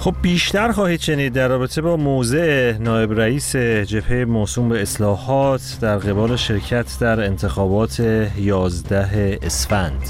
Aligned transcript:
خب 0.00 0.14
بیشتر 0.22 0.72
خواهید 0.72 1.00
شنید 1.00 1.32
در 1.32 1.48
رابطه 1.48 1.82
با 1.82 1.96
موضع 1.96 2.72
نایب 2.78 3.12
رئیس 3.12 3.56
جبهه 3.56 4.24
موسوم 4.24 4.68
به 4.68 4.82
اصلاحات 4.82 5.78
در 5.80 5.98
قبال 5.98 6.36
شرکت 6.36 6.96
در 7.00 7.20
انتخابات 7.20 8.00
11 8.00 9.38
اسفند. 9.42 10.02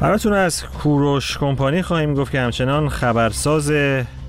براتون 0.00 0.32
از 0.32 0.64
کوروش 0.64 1.38
کمپانی 1.38 1.82
خواهیم 1.82 2.14
گفت 2.14 2.32
که 2.32 2.40
همچنان 2.40 2.88
خبرساز 2.88 3.72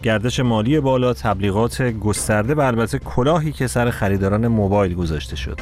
گردش 0.04 0.40
مالی 0.40 0.80
بالا 0.80 1.14
تبلیغات 1.14 1.82
گسترده 1.82 2.56
و 2.56 2.60
البته 2.60 3.00
کلاهی 3.00 3.52
که 3.52 3.68
سر 3.68 3.90
خریداران 3.90 4.48
موبایل 4.48 4.94
گذاشته 4.94 5.36
شد. 5.36 5.60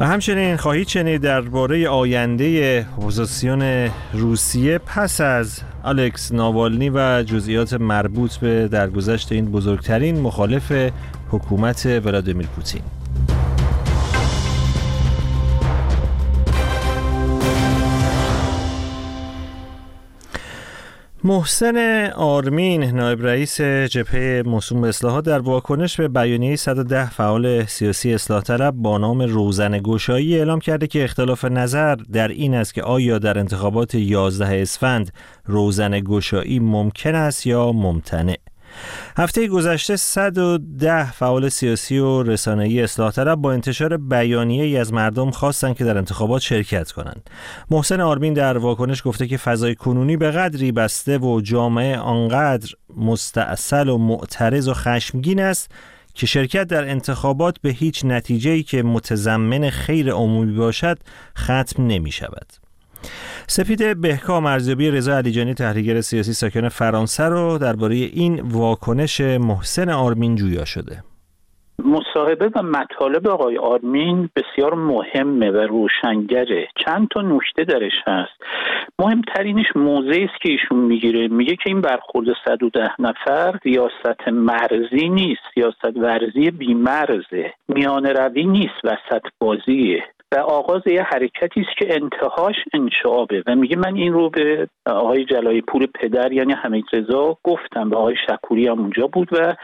و 0.00 0.06
همچنین 0.06 0.56
خواهید 0.56 0.88
شنید 0.88 1.20
درباره 1.22 1.88
آینده 1.88 2.86
اپوزیسیون 2.96 3.90
روسیه 4.12 4.78
پس 4.78 5.20
از 5.20 5.60
الکس 5.84 6.32
ناوالنی 6.32 6.90
و 6.90 7.22
جزئیات 7.22 7.72
مربوط 7.74 8.36
به 8.36 8.68
درگذشت 8.68 9.32
این 9.32 9.50
بزرگترین 9.50 10.20
مخالف 10.20 10.72
حکومت 11.30 11.86
ولادیمیر 11.86 12.46
پوتین. 12.46 12.82
محسن 21.24 22.06
آرمین 22.16 22.84
نایب 22.84 23.26
رئیس 23.26 23.60
جبهه 23.60 24.42
موسوم 24.46 24.84
اصلاحات 24.84 25.24
در 25.24 25.38
واکنش 25.38 26.00
به 26.00 26.08
بیانیه 26.08 26.56
110 26.56 27.10
فعال 27.10 27.64
سیاسی 27.64 28.14
اصلاح 28.14 28.42
طلب 28.42 28.74
با 28.74 28.98
نام 28.98 29.22
روزن 29.22 29.80
گشایی 29.84 30.38
اعلام 30.38 30.60
کرده 30.60 30.86
که 30.86 31.04
اختلاف 31.04 31.44
نظر 31.44 31.94
در 31.94 32.28
این 32.28 32.54
است 32.54 32.74
که 32.74 32.82
آیا 32.82 33.18
در 33.18 33.38
انتخابات 33.38 33.94
11 33.94 34.62
اسفند 34.62 35.12
روزن 35.44 36.00
گشایی 36.00 36.58
ممکن 36.58 37.14
است 37.14 37.46
یا 37.46 37.72
ممتنع. 37.72 38.36
هفته 39.16 39.48
گذشته 39.48 39.96
110 39.96 41.12
فعال 41.12 41.48
سیاسی 41.48 41.98
و 41.98 42.22
رسانه‌ای 42.22 42.82
اصلاح 42.82 43.12
طلب 43.12 43.38
با 43.38 43.52
انتشار 43.52 43.96
بیانیه 43.96 44.64
ای 44.64 44.76
از 44.76 44.92
مردم 44.92 45.30
خواستند 45.30 45.76
که 45.76 45.84
در 45.84 45.98
انتخابات 45.98 46.42
شرکت 46.42 46.92
کنند. 46.92 47.30
محسن 47.70 48.00
آرمین 48.00 48.34
در 48.34 48.58
واکنش 48.58 49.02
گفته 49.04 49.26
که 49.26 49.36
فضای 49.36 49.74
کنونی 49.74 50.16
به 50.16 50.30
قدری 50.30 50.72
بسته 50.72 51.18
و 51.18 51.40
جامعه 51.40 51.98
آنقدر 51.98 52.74
مستاصل 52.96 53.88
و 53.88 53.98
معترض 53.98 54.68
و 54.68 54.74
خشمگین 54.74 55.40
است 55.40 55.70
که 56.14 56.26
شرکت 56.26 56.64
در 56.64 56.88
انتخابات 56.90 57.56
به 57.62 57.70
هیچ 57.70 58.04
نتیجه‌ای 58.04 58.62
که 58.62 58.82
متضمن 58.82 59.70
خیر 59.70 60.12
عمومی 60.12 60.52
باشد 60.52 60.98
ختم 61.38 61.86
نمی 61.86 62.12
شود. 62.12 62.46
سپید 63.52 64.00
بهکام 64.00 64.46
ارزیابی 64.46 64.90
رضا 64.90 65.16
علیجانی 65.16 65.54
تحلیلگر 65.54 66.00
سیاسی 66.00 66.32
ساکن 66.32 66.68
فرانسه 66.68 67.24
رو 67.24 67.58
درباره 67.58 67.94
این 67.94 68.40
واکنش 68.40 69.20
محسن 69.20 69.90
آرمین 69.90 70.36
جویا 70.36 70.64
شده. 70.64 71.02
مصاحبه 71.84 72.50
و 72.54 72.62
مطالب 72.62 73.28
آقای 73.28 73.58
آرمین 73.58 74.28
بسیار 74.36 74.74
مهمه 74.74 75.50
و 75.50 75.56
روشنگره. 75.56 76.68
چند 76.84 77.08
تا 77.08 77.22
نکته 77.22 77.64
درش 77.64 77.92
هست. 78.06 78.32
مهمترینش 78.98 79.66
موضعی 79.74 80.24
است 80.24 80.40
که 80.42 80.48
ایشون 80.50 80.78
می‌گیره. 80.78 81.28
میگه 81.28 81.56
که 81.56 81.66
این 81.66 81.80
برخورد 81.80 82.26
110 82.44 82.88
نفر 82.98 83.58
سیاست 83.62 84.28
مرزی 84.28 85.08
نیست 85.08 85.42
سیاست 85.54 85.96
ورزی 85.96 86.50
بیمرزه. 86.50 87.52
میان 87.68 88.06
روی 88.06 88.44
نیست 88.44 88.84
وسط 88.84 89.22
بازیه. 89.38 90.04
و 90.32 90.38
آغاز 90.38 90.82
یه 90.86 91.02
حرکتی 91.02 91.60
است 91.60 91.78
که 91.78 91.94
انتهاش 91.94 92.56
انشعابه. 92.74 93.42
و 93.46 93.54
میگه 93.54 93.76
من 93.76 93.94
این 93.94 94.12
رو 94.12 94.30
به 94.30 94.68
آقای 94.86 95.24
جلای 95.24 95.60
پور 95.60 95.86
پدر 95.86 96.32
یعنی 96.32 96.52
حمید 96.52 96.84
رضا 96.92 97.38
گفتم 97.44 97.90
به 97.90 97.96
آقای 97.96 98.16
شکوری 98.28 98.66
هم 98.66 98.80
اونجا 98.80 99.06
بود 99.06 99.28
و 99.32 99.56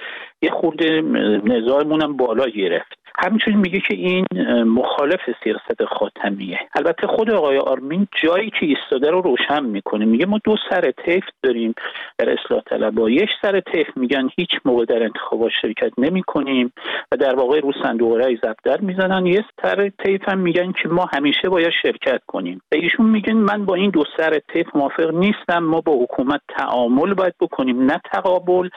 یه 0.43 0.51
خورده 0.51 1.01
نزاعمون 1.45 2.03
هم 2.03 2.17
بالا 2.17 2.49
گرفت. 2.49 3.06
همچنین 3.19 3.59
میگه 3.59 3.81
که 3.81 3.95
این 3.95 4.27
مخالف 4.63 5.21
سیاست 5.45 5.85
خاتمیه. 5.85 6.61
البته 6.75 7.07
خود 7.07 7.31
آقای 7.31 7.59
آرمین 7.59 8.09
جایی 8.23 8.51
که 8.51 8.67
ایستاده 8.67 9.11
رو 9.11 9.21
روشن 9.21 9.65
می‌کنه. 9.65 10.05
میگه 10.05 10.27
ما 10.27 10.41
دو 10.45 10.57
سر 10.71 10.93
طیف 11.05 11.25
داریم 11.43 11.75
در 12.19 12.31
اصلاح 12.31 12.61
طلبا. 12.61 13.11
یک 13.11 13.29
سر 13.43 13.61
طیف 13.61 13.87
میگن 13.97 14.29
هیچ 14.37 14.51
موقع 14.65 14.85
در 14.85 15.03
انتخابات 15.03 15.51
شرکت 15.63 15.93
نمی 15.99 16.23
کنیم 16.23 16.73
و 17.13 17.17
در 17.17 17.35
واقع 17.35 17.61
رو 17.61 17.73
صندوق 17.83 18.17
رای 18.17 18.39
زبدر 18.43 18.81
می‌زنن. 18.81 19.27
یه 19.27 19.45
سر 19.63 19.91
طیف 20.05 20.29
هم 20.29 20.39
میگن 20.39 20.73
که 20.73 20.89
ما 20.89 21.07
همیشه 21.15 21.49
باید 21.49 21.73
شرکت 21.83 22.21
کنیم. 22.27 22.61
و 22.73 22.75
ایشون 22.75 23.07
میگن 23.07 23.33
من 23.33 23.65
با 23.65 23.75
این 23.75 23.91
دو 23.91 24.05
سر 24.17 24.39
طیف 24.53 24.67
موافق 24.75 25.15
نیستم. 25.15 25.59
ما 25.59 25.81
با 25.81 25.93
حکومت 25.93 26.41
تعامل 26.49 27.15
باید 27.15 27.35
بکنیم 27.41 27.83
نه 27.83 28.01
تقابل. 28.13 28.69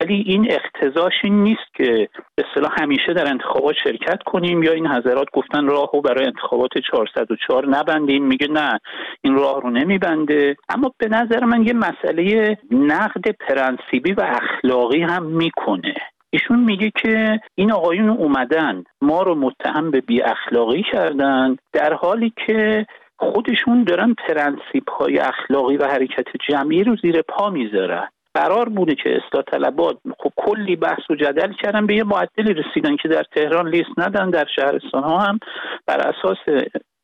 ولی 0.00 0.24
این 0.26 0.48
اقتضاش 0.50 1.14
نیست 1.24 1.74
که 1.74 2.08
به 2.36 2.44
همیشه 2.80 3.12
در 3.12 3.28
انتخابات 3.28 3.74
شرکت 3.84 4.22
کنیم 4.26 4.62
یا 4.62 4.72
این 4.72 4.86
حضرات 4.86 5.26
گفتن 5.32 5.66
راه 5.66 5.90
رو 5.92 6.00
برای 6.00 6.26
انتخابات 6.26 6.70
404 6.90 7.66
نبندیم؟ 7.66 8.24
میگه 8.24 8.48
نه 8.50 8.80
این 9.22 9.34
راه 9.34 9.60
رو 9.60 9.70
نمیبنده. 9.70 10.56
اما 10.68 10.92
به 10.98 11.08
نظر 11.08 11.44
من 11.44 11.66
یه 11.66 11.72
مسئله 11.72 12.56
نقد 12.70 13.30
پرنسیبی 13.30 14.12
و 14.12 14.20
اخلاقی 14.20 15.02
هم 15.02 15.22
می‌کنه. 15.22 15.94
ایشون 16.30 16.60
میگه 16.60 16.92
که 17.02 17.40
این 17.54 17.72
آقایون 17.72 18.08
اومدن 18.08 18.84
ما 19.02 19.22
رو 19.22 19.34
متهم 19.34 19.90
به 19.90 20.00
بی 20.00 20.22
اخلاقی 20.22 20.84
کردن 20.92 21.56
در 21.72 21.94
حالی 21.94 22.32
که 22.46 22.86
خودشون 23.16 23.84
دارن 23.84 24.14
پرنسیب 24.28 24.88
های 24.98 25.18
اخلاقی 25.18 25.76
و 25.76 25.84
حرکت 25.84 26.26
جمعی 26.48 26.84
رو 26.84 26.96
زیر 26.96 27.22
پا 27.22 27.50
می‌ذارن. 27.50 28.08
قرار 28.34 28.68
بوده 28.68 28.94
که 28.94 29.16
اصلاح 29.16 29.44
طلبات 29.52 29.96
خب 30.18 30.32
کلی 30.36 30.76
بحث 30.76 31.10
و 31.10 31.14
جدل 31.14 31.52
کردن 31.52 31.86
به 31.86 31.94
یه 31.94 32.04
معدلی 32.04 32.54
رسیدن 32.54 32.96
که 32.96 33.08
در 33.08 33.22
تهران 33.22 33.68
لیست 33.68 33.98
ندن 33.98 34.30
در 34.30 34.46
شهرستان 34.56 35.02
ها 35.02 35.18
هم 35.18 35.38
بر 35.86 36.00
اساس 36.00 36.38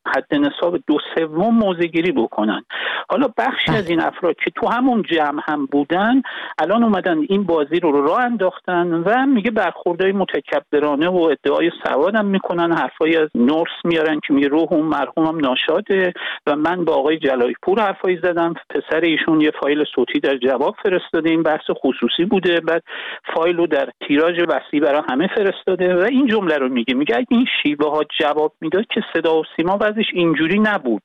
حد 0.07 0.35
نصاب 0.35 0.77
دو 0.87 0.97
سوم 1.15 1.55
موزه 1.55 1.87
گیری 1.87 2.11
بکنن. 2.11 2.63
حالا 3.09 3.27
بخشی 3.37 3.71
از 3.71 3.89
این 3.89 4.01
افراد 4.01 4.35
که 4.35 4.51
تو 4.55 4.67
همون 4.67 5.03
جمع 5.11 5.41
هم 5.45 5.65
بودن 5.65 6.21
الان 6.57 6.83
اومدن 6.83 7.17
این 7.29 7.43
بازی 7.43 7.79
رو 7.79 8.07
راه 8.07 8.21
انداختن 8.21 8.93
و 8.93 9.25
میگه 9.25 9.51
برخوردهای 9.51 10.11
متکبرانه 10.11 11.09
و 11.09 11.17
ادعای 11.17 11.71
سواد 11.83 12.15
هم 12.15 12.25
می‌کنن. 12.25 12.71
حرفایی 12.71 13.17
از 13.17 13.29
نورس 13.35 13.71
میارن 13.83 14.19
که 14.27 14.33
میگه 14.33 14.47
روح 14.47 14.73
اون 14.73 14.85
مرحوم 14.85 15.25
هم 15.25 15.37
ناشاده 15.37 16.13
و 16.47 16.55
من 16.55 16.85
با 16.85 16.93
آقای 16.93 17.17
جلایی 17.17 17.55
پور 17.63 17.79
حرفایی 17.79 18.19
زدم. 18.23 18.53
پسر 18.69 18.99
ایشون 18.99 19.41
یه 19.41 19.51
فایل 19.61 19.83
صوتی 19.95 20.19
در 20.19 20.37
جواب 20.37 20.75
فرستاده 20.83 21.29
این 21.29 21.43
بحث 21.43 21.65
خصوصی 21.83 22.25
بوده. 22.25 22.59
بعد 22.59 22.83
فایل 23.35 23.57
رو 23.57 23.67
در 23.67 23.89
تیراژ 24.07 24.39
وسیع 24.39 24.81
برای 24.81 25.01
همه 25.09 25.27
فرستاده 25.27 25.95
و 25.95 25.99
این 25.99 26.27
جمله 26.27 26.57
رو 26.57 26.69
میگه. 26.69 26.93
میگه 26.93 27.25
این 27.29 27.45
شیوه 27.63 27.91
ها 27.91 28.03
جواب 28.19 28.53
می‌داد 28.61 28.85
که 28.93 29.01
صدا 29.13 29.39
و 29.39 29.43
سیما 29.55 29.77
وضعش 29.91 30.05
اینجوری 30.13 30.59
نبود. 30.59 31.01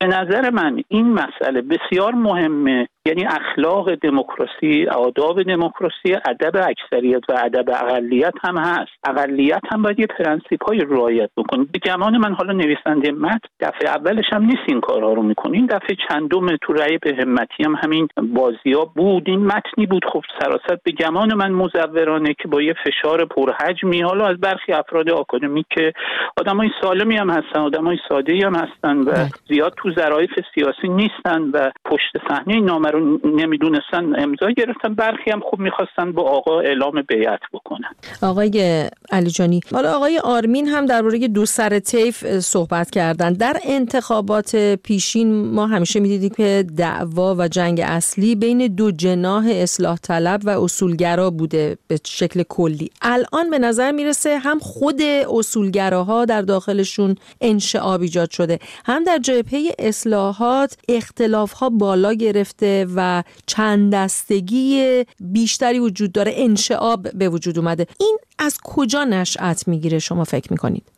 به 0.00 0.06
نظر 0.06 0.50
من 0.50 0.82
این 0.88 1.12
مسئله 1.12 1.62
بسیار 1.62 2.14
مهمه 2.14 2.88
یعنی 3.06 3.26
اخلاق 3.26 3.94
دموکراسی 3.94 4.86
آداب 4.86 5.42
دموکراسی 5.42 6.14
ادب 6.14 6.56
اکثریت 6.56 7.22
و 7.28 7.32
ادب 7.44 7.70
اقلیت 7.70 8.34
هم 8.44 8.58
هست. 8.58 8.92
اقلیت 9.04 9.62
هم 9.72 9.82
باید 9.82 10.00
یه 10.00 10.06
پرنسیپ 10.06 10.64
های 10.64 10.78
رعایت 10.78 11.30
بکنه. 11.36 11.66
به 11.72 11.78
گمان 11.78 12.16
من 12.16 12.34
حالا 12.34 12.52
نویسنده 12.52 13.12
متن 13.12 13.48
دفعه 13.60 13.88
اولش 13.88 14.24
هم 14.32 14.44
نیست 14.44 14.62
این 14.68 14.80
کارها 14.80 15.12
رو 15.12 15.22
می‌کنه. 15.22 15.56
این 15.56 15.66
دفعه 15.66 15.96
چندم 16.08 16.56
تو 16.56 16.72
رأی 16.72 16.98
به 16.98 17.16
همتی 17.18 17.64
هم 17.64 17.74
همین 17.82 18.08
بازی 18.34 18.72
ها 18.72 18.84
بود. 18.84 19.22
این 19.26 19.46
متنی 19.46 19.86
بود 19.86 20.04
خب 20.12 20.22
سراست 20.40 20.82
به 20.84 20.92
گمان 20.92 21.34
من 21.34 21.52
مزورانه 21.52 22.34
که 22.34 22.48
با 22.48 22.62
یه 22.62 22.74
فشار 22.84 23.24
پرحجمی 23.24 24.00
حالا 24.02 24.26
از 24.26 24.36
برخی 24.36 24.72
افراد 24.72 25.10
آکادمیک 25.10 25.66
که 25.70 25.92
آدمای 26.40 26.70
سالمی 26.82 27.16
هم 27.16 27.30
هستن 27.30 27.60
آدمای 27.60 27.98
ساده 28.08 28.46
هم 28.46 28.54
هستن 28.54 28.98
و 28.98 29.04
بله. 29.04 29.28
زیاد 29.48 29.74
تو 29.76 29.92
ظرافت 29.94 30.44
سیاسی 30.54 30.88
نیستن 30.88 31.42
و 31.52 31.70
پشت 31.84 32.12
صحنه 32.28 32.60
نامه 32.60 32.90
نمی‌دونستن 33.24 34.20
امضا 34.22 34.50
گرفتن. 34.56 34.94
برخی 34.94 35.30
هم 35.30 35.40
خوب 35.40 35.60
می‌خواستن 35.60 36.12
با 36.12 36.22
آقا 36.22 36.60
اعلام 36.60 37.02
بیعت 37.02 37.40
بکنن. 37.52 37.90
آقای 38.22 38.84
علیجانی 39.12 39.60
حالا 39.72 39.92
آقای 39.96 40.18
آرمین 40.18 40.66
هم 40.66 40.86
درباره 40.86 41.28
دو 41.28 41.46
سر 41.46 41.78
طیف 41.78 42.38
صحبت 42.38 42.90
کردن. 42.90 43.32
در 43.32 43.56
انتخابات 43.64 44.56
پیشین 44.56 45.46
ما 45.46 45.66
همیشه 45.66 46.00
می‌دیدیم 46.00 46.30
که 46.36 46.64
دعوا 46.76 47.34
و 47.38 47.48
جنگ 47.48 47.80
اصلی 47.84 48.34
بین 48.34 48.66
دو 48.66 48.90
جناح 48.90 49.46
اصلاح 49.50 49.96
طلب 49.96 50.40
و 50.44 50.50
اصولگرا 50.50 51.30
بوده 51.30 51.78
به 51.88 51.98
شکل 52.06 52.42
کلی. 52.48 52.90
الان 53.02 53.50
به 53.50 53.58
نظر 53.58 53.92
می‌رسه 53.92 54.38
هم 54.38 54.58
خود 54.58 55.02
اصولگراها 55.38 56.24
در 56.24 56.42
داخلشون 56.42 57.14
انشعاب 57.40 58.00
ایجاد 58.00 58.30
شده 58.30 58.58
هم 58.84 59.04
در 59.04 59.18
جبهه 59.18 59.62
اصلاحات 59.78 60.76
اختلاف 60.88 61.52
ها 61.52 61.68
بالا 61.68 62.12
گرفته 62.12 62.85
و 62.96 63.22
چند 63.46 63.94
دستگی 63.94 65.04
بیشتری 65.20 65.78
وجود 65.78 66.12
داره 66.12 66.32
انشعاب 66.36 67.12
به 67.12 67.28
وجود 67.28 67.58
اومده. 67.58 67.86
این 68.00 68.18
از 68.38 68.58
کجا 68.64 69.04
نشأت 69.04 69.68
می‌گیره؟ 69.68 69.98
شما 69.98 70.24
فکر 70.24 70.52
می‌کنید؟ 70.52 70.95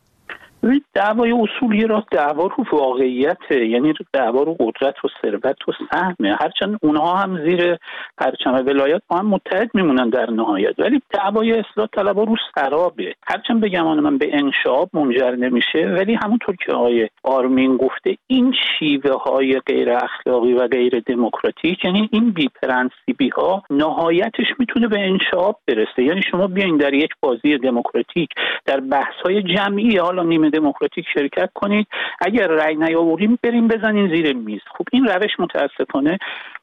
دعوای 0.94 1.32
اصولی 1.32 1.86
را 1.86 2.04
دعوا 2.12 2.46
رو 2.46 2.64
واقعیت 2.72 3.50
یعنی 3.50 3.94
دعوا 4.12 4.42
رو 4.42 4.56
قدرت 4.60 5.04
و 5.04 5.08
ثروت 5.22 5.68
و 5.68 5.72
سهمه. 5.90 6.36
هرچند 6.40 6.78
اونها 6.82 7.16
هم 7.16 7.44
زیر 7.44 7.76
پرچم 8.18 8.54
ولایت 8.54 9.02
با 9.08 9.16
هم 9.16 9.26
متحد 9.26 9.70
میمونن 9.74 10.08
در 10.08 10.30
نهایت. 10.30 10.74
ولی 10.78 11.02
دعوای 11.10 11.52
اصلاح 11.52 11.86
طلبا 11.92 12.22
رو 12.24 12.36
سرابه. 12.54 13.14
هرچند 13.26 13.60
بگم 13.60 14.00
من 14.00 14.18
به 14.18 14.30
انشاب 14.32 14.90
منجر 14.92 15.30
نمیشه 15.30 15.78
ولی 15.98 16.14
همونطور 16.14 16.56
که 16.66 16.72
آقای 16.72 17.08
آرمین 17.22 17.76
گفته 17.76 18.16
این 18.26 18.54
شیوه 18.78 19.22
های 19.22 19.60
غیر 19.60 19.92
اخلاقی 19.92 20.52
و 20.52 20.66
غیر 20.66 21.00
دموکراتیک 21.06 21.84
یعنی 21.84 22.08
این 22.12 22.30
بی 22.30 22.50
پرنسیبی 22.62 23.28
ها 23.28 23.62
نهایتش 23.70 24.46
می‌تونه 24.58 24.88
به 24.88 25.00
انشاب 25.00 25.60
برسه. 25.68 26.02
یعنی 26.02 26.22
شما 26.30 26.46
بیاین 26.46 26.76
در 26.76 26.94
یک 26.94 27.10
بازی 27.20 27.58
دموکراتیک 27.58 28.28
در 28.66 28.80
بحث 28.80 29.14
های 29.24 29.42
جمعی 29.42 29.96
حالا 29.96 30.22
نیمه 30.22 30.50
دموکراتیک 30.60 31.06
شرکت 31.14 31.50
کنید. 31.54 31.86
اگر 32.20 32.46
رأی 32.46 32.76
نیاوریم 32.76 33.38
بریم 33.42 33.68
بزنین 33.68 34.08
زیر 34.08 34.36
میز. 34.36 34.60
خب 34.78 34.84
این 34.92 35.04
روش 35.04 35.30
متاسفانه 35.38 36.18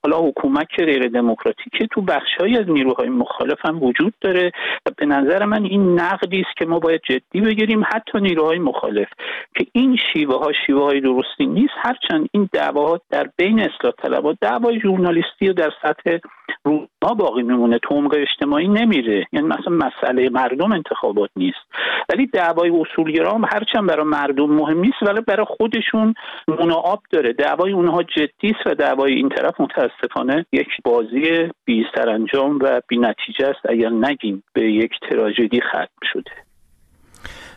حالا 0.06 0.20
حکومت 0.20 0.70
که 0.70 0.86
غیر 0.86 1.08
دموکراتیکه 1.08 1.88
تو 1.92 2.02
بخشهایی 2.02 2.58
از 2.58 2.70
نیروهای 2.70 3.10
مخالف 3.10 3.66
هم 3.66 3.84
وجود 3.84 4.14
داره 4.22 4.52
و 4.86 4.92
به 4.98 5.06
نظر 5.06 5.46
من 5.46 5.64
این 5.64 6.00
نقدی 6.00 6.42
است 6.42 6.58
که 6.58 6.66
ما 6.66 6.80
باید 6.80 7.02
جدی 7.10 7.42
بگیریم 7.42 7.84
حتی 7.84 8.20
نیروهای 8.22 8.60
مخالف. 8.60 9.08
که 9.56 9.66
این 9.74 9.98
شیوه 10.14 10.40
ها 10.40 10.52
شیوه 10.66 10.84
های 10.84 11.02
درستی 11.02 11.46
نیست 11.46 11.74
هرچند 11.78 12.30
این 12.32 12.50
دعواها 12.52 13.00
در 13.10 13.30
بین 13.38 13.60
اصلاح 13.60 13.94
طلبها 14.04 14.36
دعوای 14.42 14.80
ژورنالیستی 14.80 15.54
در 15.54 15.72
سطح 15.82 16.18
روزها 16.66 17.14
باقی 17.18 17.44
میمونه 17.44 17.80
تو 17.80 17.96
عمق 17.96 18.16
اجتماعی 18.18 18.68
نمیره. 18.68 19.28
یعنی 19.34 19.48
مثلا 19.48 19.74
مسئله 19.88 20.30
مردم 20.30 20.72
انتخابات 20.72 21.30
نیست. 21.36 21.66
ولی 22.10 22.28
دعوای 22.28 22.70
اصولگرا 22.70 23.32
هم 23.32 23.46
هرچند 23.54 23.88
برای 23.88 24.06
مردم 24.06 24.50
مهم 24.50 24.80
نیست 24.80 25.04
ولی 25.04 25.22
برای 25.22 25.46
خودشون 25.46 26.14
منعاب 26.48 27.02
داره. 27.12 27.34
دعوای 27.34 27.72
اونها 27.72 28.04
جدی 28.04 28.56
است 28.56 28.68
و 28.68 28.76
دعوای 28.76 29.14
این 29.14 29.30
طرف 29.30 29.62
متاسفانه 30.04 30.46
یک 30.52 30.68
بازی 30.84 31.50
بی 31.66 31.86
سرانجام 31.96 32.60
و 32.62 32.82
بی 32.88 32.98
نتیجه 32.98 33.48
است 33.48 33.60
اگر 33.70 33.90
نگیم 33.90 34.44
به 34.54 34.62
یک 34.62 34.92
تراژدی 35.10 35.62
ختم 35.62 36.08
شده. 36.14 36.32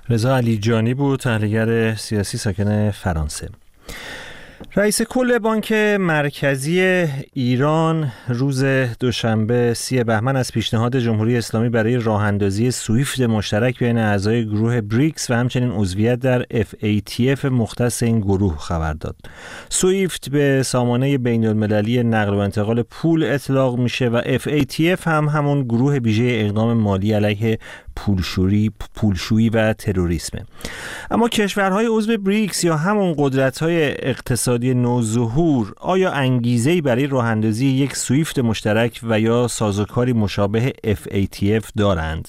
رضا 0.08 0.36
علی 0.36 0.58
جانی 0.58 0.94
بود 0.94 1.20
تحلیلگر 1.20 1.94
سیاسی 1.94 2.38
ساکن 2.38 2.90
فرانسه. 2.90 3.48
رئیس 4.78 5.02
کل 5.02 5.38
بانک 5.38 5.72
مرکزی 6.00 6.80
ایران 7.32 8.12
روز 8.28 8.64
دوشنبه 9.00 9.74
سی 9.74 10.04
بهمن 10.04 10.36
از 10.36 10.52
پیشنهاد 10.52 10.96
جمهوری 10.96 11.36
اسلامی 11.36 11.68
برای 11.68 11.96
راه 11.96 12.22
اندازی 12.22 12.70
سویفت 12.70 13.20
مشترک 13.20 13.78
بین 13.78 13.98
اعضای 13.98 14.46
گروه 14.46 14.80
بریکس 14.80 15.30
و 15.30 15.34
همچنین 15.34 15.70
عضویت 15.70 16.18
در 16.18 16.42
FATF 16.42 17.44
مختص 17.44 18.02
این 18.02 18.20
گروه 18.20 18.56
خبر 18.56 18.92
داد. 18.92 19.16
سویفت 19.68 20.30
به 20.30 20.62
سامانه 20.62 21.18
بین 21.18 21.46
المللی 21.46 22.02
نقل 22.02 22.34
و 22.34 22.38
انتقال 22.38 22.82
پول 22.82 23.24
اطلاق 23.24 23.78
میشه 23.78 24.08
و 24.08 24.38
FATF 24.38 25.06
هم 25.06 25.28
همون 25.28 25.62
گروه 25.62 25.96
ویژه 25.96 26.44
اقدام 26.44 26.72
مالی 26.72 27.12
علیه 27.12 27.58
پولشویی 27.98 28.72
پولشویی 28.94 29.50
و 29.50 29.72
تروریسم 29.72 30.46
اما 31.10 31.28
کشورهای 31.28 31.86
عضو 31.90 32.18
بریکس 32.18 32.64
یا 32.64 32.76
همون 32.76 33.14
قدرت‌های 33.18 34.08
اقتصادی 34.08 34.67
نوظهور 34.74 35.74
آیا 35.76 36.10
انگیزه‌ای 36.10 36.80
برای 36.80 37.06
راه 37.06 37.24
اندازی 37.24 37.66
یک 37.66 37.96
سویفت 37.96 38.38
مشترک 38.38 39.00
و 39.02 39.20
یا 39.20 39.48
سازوکاری 39.48 40.12
مشابه 40.12 40.72
FATF 40.86 41.70
دارند؟ 41.76 42.28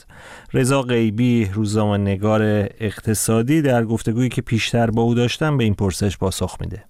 رضا 0.53 0.81
غیبی 0.81 1.45
روزنامه‌نگار 1.45 2.41
اقتصادی 2.79 3.61
در 3.61 3.85
گفتگویی 3.85 4.29
که 4.29 4.41
پیشتر 4.41 4.89
با 4.91 5.01
او 5.01 5.13
داشتم 5.13 5.57
به 5.57 5.63
این 5.63 5.73
پرسش 5.73 6.17
پاسخ 6.17 6.57
میده. 6.61 6.83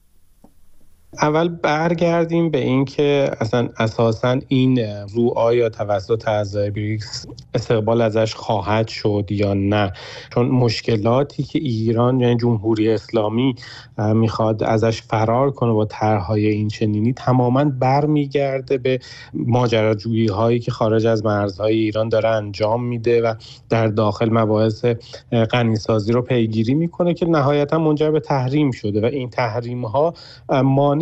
اول 1.14 1.48
برگردیم 1.48 2.50
به 2.50 2.60
اینکه 2.60 3.32
اصلا 3.40 3.70
اساسا 3.78 4.40
این 4.48 4.80
رو 5.14 5.34
آیا 5.36 5.70
توسط 5.70 6.28
اعضای 6.28 6.70
بریکس 6.70 7.26
استقبال 7.54 8.02
ازش 8.02 8.36
خواهد 8.36 8.88
شد 8.88 9.26
یا 9.30 9.54
نه. 9.54 9.94
چون 10.34 10.48
مشکلاتی 10.48 11.44
که 11.44 11.60
ایران 11.60 12.20
یعنی 12.20 12.38
جمهوری 12.38 12.90
اسلامی 12.90 13.56
می‌خواد 13.98 14.64
ازش 14.64 15.02
فرار 15.02 15.52
کنه 15.52 15.74
با 15.74 15.86
طرحهای 15.86 16.48
این 16.48 16.68
چنینی 16.68 17.14
تماما 17.14 17.64
برمیگرده 17.66 18.78
به 18.78 19.00
ماجراجویی 19.34 20.28
هایی 20.28 20.60
که 20.60 20.72
خارج 20.72 21.06
از 21.06 21.26
مرزهای 21.26 21.74
ایران 21.74 22.10
داره 22.10 22.30
انجام 22.30 22.84
میده 22.84 23.22
و 23.22 23.34
در 23.70 23.88
داخل 23.88 24.30
مباحث 24.32 24.86
غنیسازی 25.52 26.12
رو 26.12 26.22
پیگیری 26.22 26.74
می‌کنه 26.74 27.14
که 27.14 27.26
نهایتا 27.26 27.80
منجر 27.80 28.12
به 28.12 28.20
تحریم 28.20 28.72
شده 28.72 29.02
و 29.02 29.06
این 29.06 29.30
تحریم 29.30 29.86
ها 29.86 30.14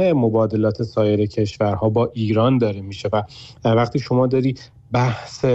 مبادلات 0.02 0.84
سایر 0.84 1.26
کشورها 1.26 1.90
با 1.90 2.12
ایران 2.14 2.58
داره 2.58 2.82
میشه 2.82 3.10
و 3.14 3.24
وقتی 3.66 4.00
شما 4.00 4.28
داری 4.28 4.56
بحث 4.92 5.46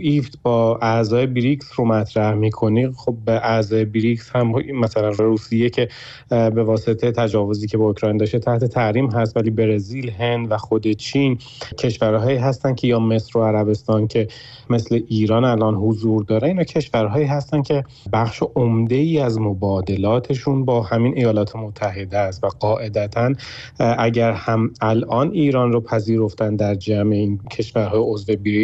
ایفت 0.00 0.38
با 0.42 0.78
اعضای 0.82 1.26
بریکس 1.26 1.70
رو 1.76 1.84
مطرح 1.84 2.34
می‌کنی. 2.34 2.92
خب 2.92 3.16
به 3.24 3.32
اعضای 3.32 3.84
بریکس 3.84 4.30
هم 4.30 4.52
مثلا 4.74 5.08
روسیه 5.08 5.70
که 5.70 5.88
به 6.28 6.62
واسطه 6.62 7.12
تجاوزی 7.12 7.66
که 7.66 7.78
با 7.78 7.84
اوکراین 7.84 8.16
داشته 8.16 8.38
تحت 8.38 8.64
تحریم 8.64 9.10
هست 9.10 9.36
ولی 9.36 9.50
برزیل 9.50 10.10
هند 10.10 10.52
و 10.52 10.56
خود 10.56 10.92
چین 10.92 11.38
کشورهایی 11.78 12.38
هستن 12.38 12.74
که 12.74 12.86
یا 12.86 12.98
مصر 12.98 13.38
و 13.38 13.42
عربستان 13.44 14.06
که 14.06 14.28
مثل 14.70 15.00
ایران 15.08 15.44
الان 15.44 15.74
حضور 15.74 16.24
داره 16.24 16.48
اینا 16.48 16.64
کشورهایی 16.64 17.26
هستن 17.26 17.62
که 17.62 17.84
بخش 18.12 18.42
عمده 18.56 18.94
ای 18.94 19.18
از 19.18 19.40
مبادلاتشون 19.40 20.64
با 20.64 20.82
همین 20.82 21.16
ایالات 21.16 21.56
متحده 21.56 22.18
است 22.18 22.44
و 22.44 22.48
قاعدتا 22.48 23.32
اگر 23.78 24.32
هم 24.32 24.70
الان 24.80 25.30
ایران 25.30 25.72
رو 25.72 25.80
پذیرفتن 25.80 26.56
در 26.56 26.74
جمع 26.74 27.12
این 27.12 27.38
کشورهای 27.50 28.00
عضو 28.04 28.36
بریکس 28.36 28.61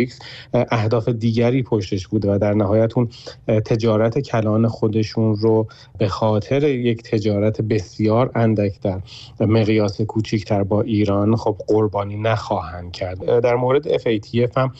اهداف 0.54 1.08
دیگری 1.08 1.62
پشتش 1.62 2.06
بوده 2.06 2.34
و 2.34 2.38
در 2.38 2.54
نهایت 2.54 2.98
اون 2.98 3.08
تجارت 3.46 4.18
کلان 4.18 4.68
خودشون 4.68 5.36
رو 5.36 5.66
به 5.98 6.08
خاطر 6.08 6.68
یک 6.68 7.02
تجارت 7.02 7.60
بسیار 7.60 8.30
اندک 8.34 8.80
در 8.80 9.00
مقیاس 9.40 10.00
کوچیکتر 10.00 10.62
با 10.62 10.82
ایران 10.82 11.36
خب 11.36 11.56
قربانی 11.66 12.16
نخواهند 12.16 12.92
کرد. 12.92 13.40
در 13.40 13.54
مورد 13.54 13.96
FATF 13.96 14.56
هم 14.56 14.72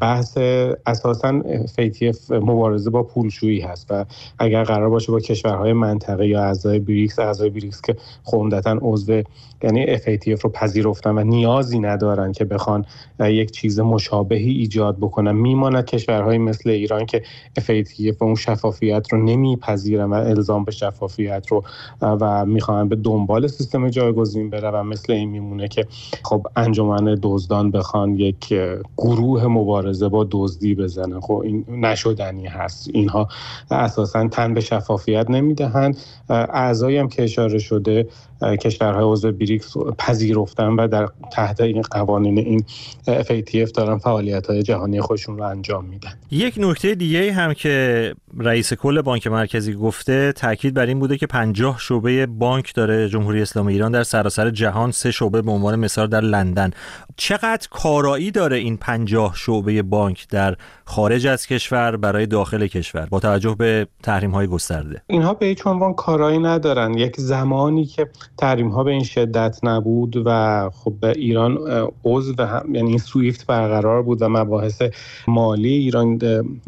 بحث 0.00 0.38
اساسا 0.86 1.42
FATF 1.76 2.30
مبارزه 2.30 2.90
با 2.90 3.02
پولشویی 3.02 3.60
هست 3.60 3.86
و 3.90 4.04
اگر 4.38 4.64
قرار 4.64 4.90
باشه 4.90 5.12
با 5.12 5.20
کشورهای 5.20 5.72
منطقه 5.72 6.28
یا 6.28 6.42
اعضای 6.42 6.78
بریکس 6.78 7.18
اعضای 7.18 7.50
بریکس 7.50 7.80
که 7.80 7.96
عمدتا 8.32 8.78
عضو 8.82 9.22
یعنی 9.62 9.96
FATF 9.96 10.40
رو 10.40 10.50
پذیرفتن 10.50 11.10
و 11.10 11.24
نیازی 11.24 11.78
ندارن 11.78 12.32
که 12.32 12.44
بخوان 12.44 12.84
یک 13.20 13.50
چیز 13.50 13.80
مشابهی 13.80 14.50
ایجاد 14.50 14.96
بکنن 14.96 15.32
میماند 15.32 15.84
کشورهایی 15.84 16.38
مثل 16.38 16.70
ایران 16.70 17.06
که 17.06 17.22
FATF 17.60 18.22
اون 18.22 18.34
شفافیت 18.34 19.06
رو 19.12 19.22
نمیپذیرن 19.22 20.10
و 20.10 20.14
الزام 20.14 20.64
به 20.64 20.72
شفافیت 20.72 21.46
رو 21.48 21.64
و 22.02 22.46
می‌خوان 22.46 22.88
به 22.88 22.96
دنبال 22.96 23.46
سیستم 23.46 23.88
جایگزین 23.88 24.50
بره 24.50 24.70
و 24.70 24.82
مثل 24.82 25.12
این 25.12 25.28
میمونه 25.28 25.68
که 25.68 25.86
خب 26.22 26.46
انجمن 26.56 27.18
دزدان 27.22 27.70
بخوان 27.70 28.14
یک 28.14 28.54
گروه 28.96 29.46
مبارزه 29.46 29.71
با 30.08 30.26
دزدی 30.30 30.74
بزنن. 30.74 31.20
خب 31.20 31.42
این 31.44 31.64
نشدنی 31.68 32.46
هست. 32.46 32.90
اینها 32.92 33.28
اساسا 33.70 34.28
تن 34.28 34.54
به 34.54 34.60
شفافیت 34.60 35.30
نمی‌دهند 35.30 35.96
اعضایی 36.28 36.96
هم 36.96 37.08
که 37.08 37.22
اشاره 37.22 37.58
شده 37.58 38.06
کشورهای 38.42 39.04
عضو 39.04 39.32
بریکس 39.32 39.76
پذیرفتن 39.98 40.68
و 40.68 40.88
در 40.88 41.08
تحت 41.32 41.60
این 41.60 41.82
قوانین 41.82 42.38
این 42.38 42.64
FATF 43.06 43.70
دارن 43.70 43.98
فعالیت 43.98 44.46
های 44.46 44.62
جهانی 44.62 45.00
خودشون 45.00 45.38
رو 45.38 45.44
انجام 45.44 45.84
میدن. 45.84 46.12
یک 46.30 46.54
نکته 46.58 46.94
دیگه 46.94 47.32
هم 47.32 47.54
که 47.54 48.14
رئیس 48.38 48.72
کل 48.72 49.02
بانک 49.02 49.26
مرکزی 49.26 49.74
گفته 49.74 50.32
تاکید 50.32 50.74
بر 50.74 50.86
این 50.86 50.98
بوده 50.98 51.18
که 51.18 51.26
50 51.26 51.78
شعبه 51.78 52.26
بانک 52.26 52.74
داره 52.74 53.08
جمهوری 53.08 53.42
اسلامی 53.42 53.72
ایران 53.72 53.92
در 53.92 54.02
سراسر 54.02 54.50
جهان 54.50 54.90
سه 54.90 55.10
شعبه 55.10 55.42
به 55.42 55.50
عنوان 55.50 55.76
مثال 55.76 56.06
در 56.06 56.20
لندن. 56.20 56.70
چقدر 57.16 57.68
کارایی 57.70 58.30
داره 58.30 58.56
این 58.56 58.76
50 58.76 59.32
شعبه؟ 59.36 59.61
بانک 59.82 60.28
در 60.28 60.56
خارج 60.84 61.26
از 61.26 61.46
کشور 61.46 61.96
برای 61.96 62.26
داخل 62.26 62.66
کشور 62.66 63.06
با 63.06 63.20
توجه 63.20 63.54
به 63.54 63.86
تحریم 64.02 64.30
های 64.30 64.46
گسترده. 64.46 65.02
اینها 65.06 65.34
به 65.34 65.46
هیچ 65.46 65.66
عنوان 65.66 65.94
کارایی 65.94 66.38
ندارن. 66.38 66.98
یک 66.98 67.20
زمانی 67.20 67.84
که 67.84 68.08
تحریم 68.38 68.68
ها 68.68 68.84
به 68.84 68.90
این 68.90 69.04
شدت 69.04 69.58
نبود 69.62 70.22
و 70.26 70.70
خب 70.74 70.92
به 71.00 71.08
ایران 71.08 71.58
عضو 72.04 72.34
یعنی 72.72 72.88
این 72.88 72.98
سویفت 72.98 73.46
برقرار 73.46 74.02
بود 74.02 74.22
و 74.22 74.28
مباحث 74.28 74.82
مالی 75.28 75.72
ایران 75.72 76.18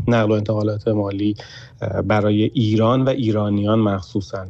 نقل 0.09 0.31
و 0.31 0.33
انتقالات 0.33 0.89
مالی 0.89 1.35
برای 2.05 2.43
ایران 2.55 3.03
و 3.03 3.09
ایرانیان 3.09 3.79
مخصوصا. 3.79 4.47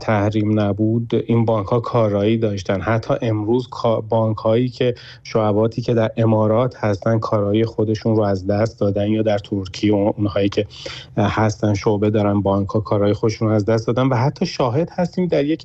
تحریم 0.00 0.60
نبود 0.60 1.24
این 1.26 1.44
بانک 1.44 1.66
ها 1.66 1.80
کارایی 1.80 2.38
داشتن. 2.38 2.80
حتی 2.80 3.14
امروز 3.22 3.68
بانک 4.08 4.36
هایی 4.36 4.68
که 4.68 4.94
شعباتی 5.22 5.82
که 5.82 5.94
در 5.94 6.10
امارات 6.16 6.76
هستن 6.76 7.18
کارایی 7.18 7.64
خودشون 7.64 8.16
رو 8.16 8.22
از 8.22 8.46
دست 8.46 8.80
دادن 8.80 9.08
یا 9.08 9.22
در 9.22 9.38
ترکیه 9.38 9.92
اونهایی 9.94 10.48
که 10.48 10.66
هستن 11.16 11.74
شعبه 11.74 12.10
دارن 12.10 12.40
بانک 12.40 12.68
ها 12.68 12.80
کارایی 12.80 13.14
خودشون 13.14 13.48
رو 13.48 13.54
از 13.54 13.64
دست 13.64 13.86
دادن. 13.86 14.08
و 14.08 14.14
حتی 14.14 14.46
شاهد 14.46 14.90
هستیم 14.92 15.26
در 15.26 15.44
یک 15.44 15.64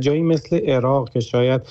جایی 0.00 0.22
مثل 0.22 0.60
عراق 0.70 1.10
که 1.10 1.20
شاید 1.20 1.62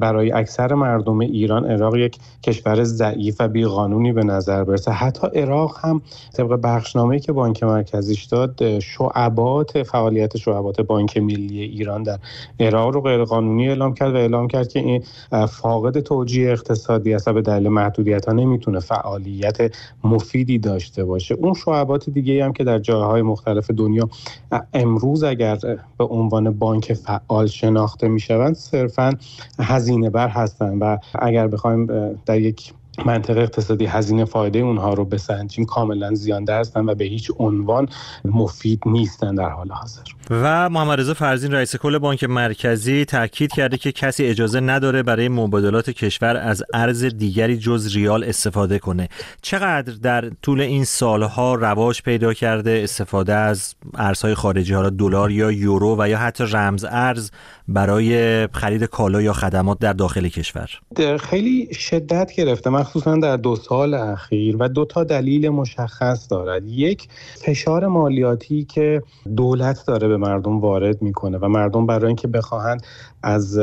برای 0.00 0.32
اکثر 0.32 0.74
مردم 0.74 1.18
ایران 1.18 1.64
عراق 1.64 1.96
یک 1.96 2.16
کشور 2.42 2.84
ضعیف 2.84 3.36
و 3.40 3.48
بیقانونی 3.48 4.12
به 4.12 4.24
نظر 4.24 4.64
برسه. 4.64 4.90
حتی 4.90 5.26
عراق 5.34 5.76
هم 5.80 6.02
طبق 6.32 6.60
بخشنامه 6.62 7.18
که 7.18 7.32
بانک 7.32 7.62
مرکزیش 7.62 8.24
داد 8.24 8.78
شعبات 8.78 9.82
فعالیت 9.82 10.36
شعبات 10.36 10.80
بانک 10.80 11.18
ایران 11.40 12.02
در 12.02 12.18
عراق 12.60 12.94
رو 12.94 13.00
غیرقانونی 13.00 13.68
اعلام 13.68 13.94
کرد 13.94 14.14
و 14.14 14.16
اعلام 14.16 14.48
کرد 14.48 14.68
که 14.68 14.78
این 14.78 15.02
فاقد 15.46 16.00
توجیه 16.00 16.50
اقتصادی 16.50 17.14
است 17.14 17.28
به 17.28 17.42
دلیل 17.42 17.68
محدودیت 17.68 18.26
ها 18.26 18.32
نمی‌تونه 18.32 18.80
فعالیت 18.80 19.74
مفیدی 20.04 20.58
داشته 20.58 21.04
باشه. 21.04 21.34
اون 21.34 21.54
شعبات 21.54 22.10
دیگه 22.10 22.44
هم 22.44 22.52
که 22.52 22.64
در 22.64 22.78
جاهای 22.78 23.22
مختلف 23.22 23.70
دنیا 23.70 24.08
امروز 24.74 25.22
اگر 25.22 25.58
به 25.98 26.04
عنوان 26.04 26.50
بانک 26.50 26.92
فعال 26.92 27.46
شناخته 27.46 28.08
می‌شوند 28.08 28.54
صرفا 28.54 29.12
هزینه 29.60 30.10
بر 30.10 30.28
هستند 30.28 30.78
و 30.80 30.98
اگر 31.14 31.48
بخوایم 31.48 31.86
در 32.26 32.40
یک 32.40 32.72
منطقه 33.06 33.40
اقتصادی 33.40 33.86
هزینه 33.86 34.24
فایده 34.24 34.58
اونها 34.58 34.94
رو 34.94 35.04
بسنجیم 35.04 35.64
کاملا 35.64 36.14
زیانده 36.14 36.54
هستن 36.54 36.88
و 36.88 36.94
به 36.94 37.04
هیچ 37.04 37.30
عنوان 37.38 37.88
مفید 38.24 38.82
نیستن 38.86 39.34
در 39.34 39.48
حال 39.48 39.68
حاضر. 39.70 40.02
و 40.30 40.68
محمد 40.68 41.00
رضا 41.00 41.14
فرزین 41.14 41.52
رئیس 41.52 41.76
کل 41.76 41.98
بانک 41.98 42.24
مرکزی 42.24 43.04
تاکید 43.04 43.52
کرده 43.52 43.76
که 43.76 43.92
کسی 43.92 44.24
اجازه 44.24 44.60
نداره 44.60 45.02
برای 45.02 45.28
مبادلات 45.28 45.90
کشور 45.90 46.36
از 46.36 46.64
ارز 46.74 47.04
دیگری 47.04 47.58
جز 47.58 47.96
ریال 47.96 48.24
استفاده 48.24 48.78
کنه. 48.78 49.08
چقدر 49.42 49.92
در 49.92 50.30
طول 50.42 50.60
این 50.60 50.84
سالها 50.84 51.54
رواج 51.54 52.02
پیدا 52.02 52.34
کرده 52.34 52.80
استفاده 52.84 53.34
از 53.34 53.74
ارزهای 53.94 54.34
خارجی 54.34 54.74
ها 54.74 54.90
دلار 54.90 55.30
یا 55.30 55.52
یورو 55.52 55.96
و 55.98 56.08
یا 56.08 56.18
حتی 56.18 56.44
رمز 56.44 56.84
ارز 56.90 57.30
برای 57.68 58.46
خرید 58.46 58.84
کالا 58.84 59.22
یا 59.22 59.32
خدمات 59.32 59.78
در 59.78 59.92
داخل 59.92 60.28
کشور؟ 60.28 60.70
خیلی 61.20 61.74
شدت 61.74 62.32
گرفته 62.36 62.70
مخصوصا 62.70 63.16
در 63.16 63.36
دو 63.36 63.56
سال 63.56 63.94
اخیر 63.94 64.56
و 64.56 64.68
دو 64.68 64.84
تا 64.84 65.04
دلیل 65.04 65.48
مشخص 65.48 66.30
دارد. 66.30 66.66
یک 66.66 67.08
فشار 67.44 67.86
مالیاتی 67.86 68.64
که 68.64 69.02
دولت 69.36 69.86
داره 69.86 70.08
به 70.08 70.17
مردم 70.18 70.60
وارد 70.60 71.02
می‌کنه 71.02 71.38
و 71.38 71.48
مردم 71.48 71.86
برای 71.86 72.06
اینکه 72.06 72.28
بخواهند 72.28 72.82
از 73.22 73.58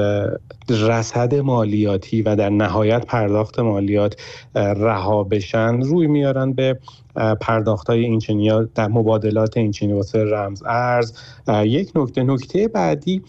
رصد 0.69 1.35
مالیاتی 1.35 2.21
و 2.21 2.35
در 2.35 2.49
نهایت 2.49 3.05
پرداخت 3.05 3.59
مالیات 3.59 4.21
رها 4.55 5.23
بشن 5.23 5.81
روی 5.81 6.07
میارن 6.07 6.53
به 6.53 6.79
پرداخت 7.15 7.87
های 7.87 8.03
اینچنی 8.03 8.51
در 8.75 8.87
مبادلات 8.87 9.57
اینچنی 9.57 9.93
واسه 9.93 10.23
رمز 10.23 10.63
ارز. 10.65 11.13
یک 11.47 11.91
نکته 11.95 12.23
نکته 12.23 12.67
بعدی 12.67 13.21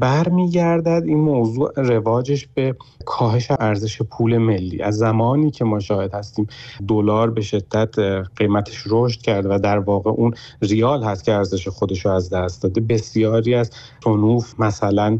برمیگردد 0.00 1.02
این 1.06 1.18
موضوع 1.18 1.72
رواجش 1.76 2.48
به 2.54 2.76
کاهش 3.04 3.50
ارزش 3.50 4.02
پول 4.02 4.38
ملی. 4.38 4.82
از 4.82 4.98
زمانی 4.98 5.50
که 5.50 5.64
ما 5.64 5.80
شاهد 5.80 6.14
هستیم 6.14 6.46
دلار 6.88 7.30
به 7.30 7.40
شدت 7.40 7.98
قیمتش 8.36 8.84
رشد 8.86 9.20
کرد 9.20 9.46
و 9.46 9.58
در 9.58 9.78
واقع 9.78 10.10
اون 10.10 10.34
ریال 10.62 11.02
هست 11.02 11.24
که 11.24 11.32
ارزش 11.32 11.68
خودش 11.68 12.06
رو 12.06 12.12
از 12.12 12.30
دست 12.30 12.62
داده. 12.62 12.80
بسیاری 12.80 13.54
از 13.54 13.70
تنوف 14.00 14.60
مثلا 14.60 15.18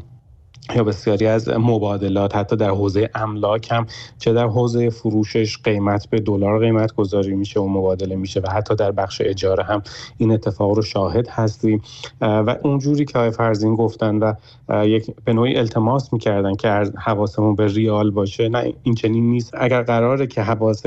یا 0.76 0.84
بسیاری 0.84 1.26
از 1.26 1.48
مبادلات 1.48 2.36
حتی 2.36 2.56
در 2.56 2.70
حوزه 2.70 3.10
املاک 3.14 3.68
هم 3.70 3.86
چه 4.18 4.32
در 4.32 4.46
حوزه 4.46 4.90
فروشش 4.90 5.58
قیمت 5.58 6.10
به 6.10 6.20
دلار 6.20 6.58
قیمت 6.58 6.94
گذاری 6.94 7.34
میشه 7.34 7.60
و 7.60 7.68
مبادله 7.68 8.16
میشه 8.16 8.40
و 8.40 8.50
حتی 8.50 8.74
در 8.74 8.92
بخش 8.92 9.22
اجاره 9.24 9.64
هم 9.64 9.82
این 10.18 10.32
اتفاق 10.32 10.70
رو 10.70 10.82
شاهد 10.82 11.28
هستیم. 11.28 11.82
و 12.20 12.56
اونجوری 12.62 13.04
که 13.04 13.18
آقای 13.18 13.30
فرزین 13.30 13.76
گفتن 13.76 14.18
و 14.18 14.34
یک 14.86 15.10
به 15.24 15.32
نوعی 15.32 15.56
التماس 15.56 16.12
می‌کردن 16.12 16.54
که 16.54 16.68
حواسمون 16.96 17.54
به 17.54 17.66
ریال 17.66 18.10
باشه 18.10 18.48
نه 18.48 18.72
این 18.82 18.94
چنین 18.94 19.30
نیست. 19.30 19.50
اگر 19.58 19.82
قراره 19.82 20.26
که 20.26 20.42
حواس 20.42 20.82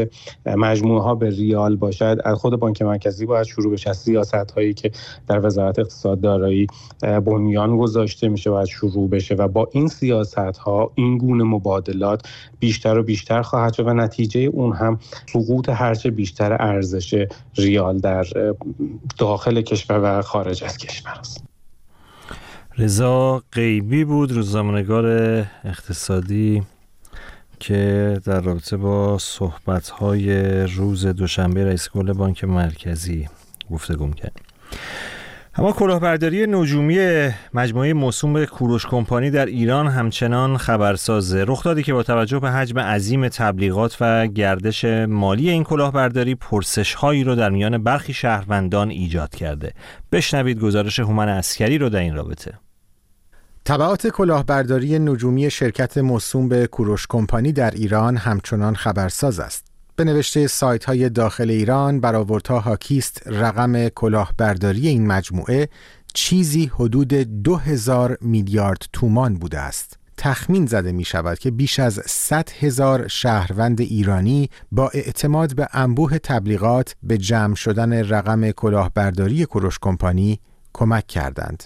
مجموعه 0.46 1.01
ها 1.01 1.15
به 1.15 1.30
ریال 1.30 1.75
باشد 1.75 2.18
از 2.25 2.38
خود 2.38 2.60
بانک 2.60 2.82
مرکزی 2.82 3.25
باید 3.25 3.46
شروع 3.46 3.74
بشه. 3.74 3.89
از 3.89 3.98
سیاست 3.98 4.51
هایی 4.51 4.74
که 4.74 4.92
در 5.27 5.46
وزارت 5.46 5.80
اقتصاد 5.80 6.22
دارایی 6.22 6.68
بنیان 7.01 7.77
گذاشته 7.77 8.30
میشه 8.30 8.50
باید 8.50 8.68
شروع 8.68 9.10
بشه 9.10 9.36
و 9.36 9.48
با 9.48 9.62
این 9.72 9.88
سیاست 9.88 10.38
ها 10.38 10.91
این 10.96 11.17
گونه 11.17 11.43
مبادلات 11.43 12.27
بیشتر 12.60 12.98
و 12.98 13.03
بیشتر 13.03 13.41
خواهد 13.41 13.74
شد 13.74 13.88
و 13.88 13.93
نتیجه 13.93 14.39
اون 14.39 14.75
هم 14.75 15.00
سقوط 15.34 15.70
هرچه 15.70 16.12
بیشتر 16.12 16.53
ارزش 16.60 17.25
ریال 17.55 18.00
در 18.00 18.25
داخل 19.17 19.62
کشور 19.62 20.00
و 20.03 20.22
خارج 20.22 20.63
از 20.63 20.77
کشور 20.77 21.12
است 21.20 21.43
رضا 22.77 23.43
غیبی 23.51 24.03
بود 24.03 24.32
روزنامه‌نگار 24.32 25.05
اقتصادی 25.63 26.63
که 27.60 28.20
در 28.25 28.41
رابطه 28.41 28.77
با 28.77 29.17
صحبت‌های 29.17 30.43
روز 30.63 31.05
دوشنبه 31.05 31.65
رئیس 31.65 31.89
کل 31.89 32.13
بانک 32.13 32.43
مرکزی 32.43 33.27
گفتگو 33.72 34.10
کرد. 34.10 34.41
اما 35.56 35.72
کلاهبرداری 35.72 36.48
نجومی 36.48 37.30
مجموعه 37.54 37.94
موسوم 37.94 38.34
به 38.34 38.46
کوروش 38.46 38.86
کمپانی 38.86 39.32
در 39.32 39.46
ایران 39.46 39.88
همچنان 39.88 40.58
خبرسازه. 40.58 41.46
رخدادی 41.48 41.84
که 41.84 41.94
با 41.94 42.04
توجه 42.04 42.40
به 42.40 42.52
حجم 42.52 42.80
عظیم 42.80 43.28
تبلیغات 43.28 43.98
و 44.02 44.28
گردش 44.28 44.86
مالی 45.08 45.50
این 45.50 45.64
کلاهبرداری 45.64 46.36
پرسش 46.36 46.94
هایی 46.94 47.24
رو 47.24 47.36
در 47.36 47.50
میان 47.50 47.84
برخی 47.84 48.14
شهروندان 48.14 48.90
ایجاد 48.90 49.36
کرده. 49.36 49.74
بشنوید 50.12 50.60
گزارش 50.60 51.00
هومن 51.00 51.30
اسکری 51.30 51.78
رو 51.78 51.90
در 51.90 52.00
این 52.00 52.16
رابطه. 52.16 52.54
تبعات 53.66 54.08
کلاهبرداری 54.08 55.00
نجومی 55.00 55.52
شرکت 55.52 55.98
موسوم 55.98 56.50
به 56.50 56.68
کوروش 56.68 57.08
کمپانی 57.10 57.52
در 57.52 57.72
ایران 57.72 58.18
همچنان 58.18 58.76
خبرساز 58.76 59.40
است. 59.40 59.73
به 59.96 60.04
نوشته 60.04 60.48
سایت 60.48 60.86
های 60.86 61.10
داخل 61.10 61.50
ایران 61.50 62.00
برآوردها 62.00 62.60
حاکیست 62.60 63.22
رقم 63.26 63.90
کلاهبرداری 63.90 64.88
این 64.88 65.08
مجموعه 65.08 65.70
چیزی 66.14 66.66
حدود 66.66 67.14
دو 67.44 67.56
هزار 67.56 68.18
میلیارد 68.22 68.86
تومان 68.94 69.34
بوده 69.34 69.60
است. 69.60 69.98
تخمین 70.18 70.66
زده 70.66 70.92
می 70.92 71.04
شود 71.04 71.40
که 71.40 71.52
بیش 71.52 71.80
از 71.80 72.02
100 72.06 72.50
هزار 72.60 73.08
شهروند 73.08 73.82
ایرانی 73.82 74.50
با 74.72 74.90
اعتماد 74.94 75.56
به 75.56 75.68
انبوه 75.74 76.18
تبلیغات 76.18 76.96
به 77.04 77.18
جمع 77.18 77.56
شدن 77.56 77.94
رقم 77.94 78.52
کلاهبرداری 78.52 79.46
کوروش 79.46 79.80
کمپانی 79.82 80.40
کمک 80.74 81.08
کردند. 81.08 81.64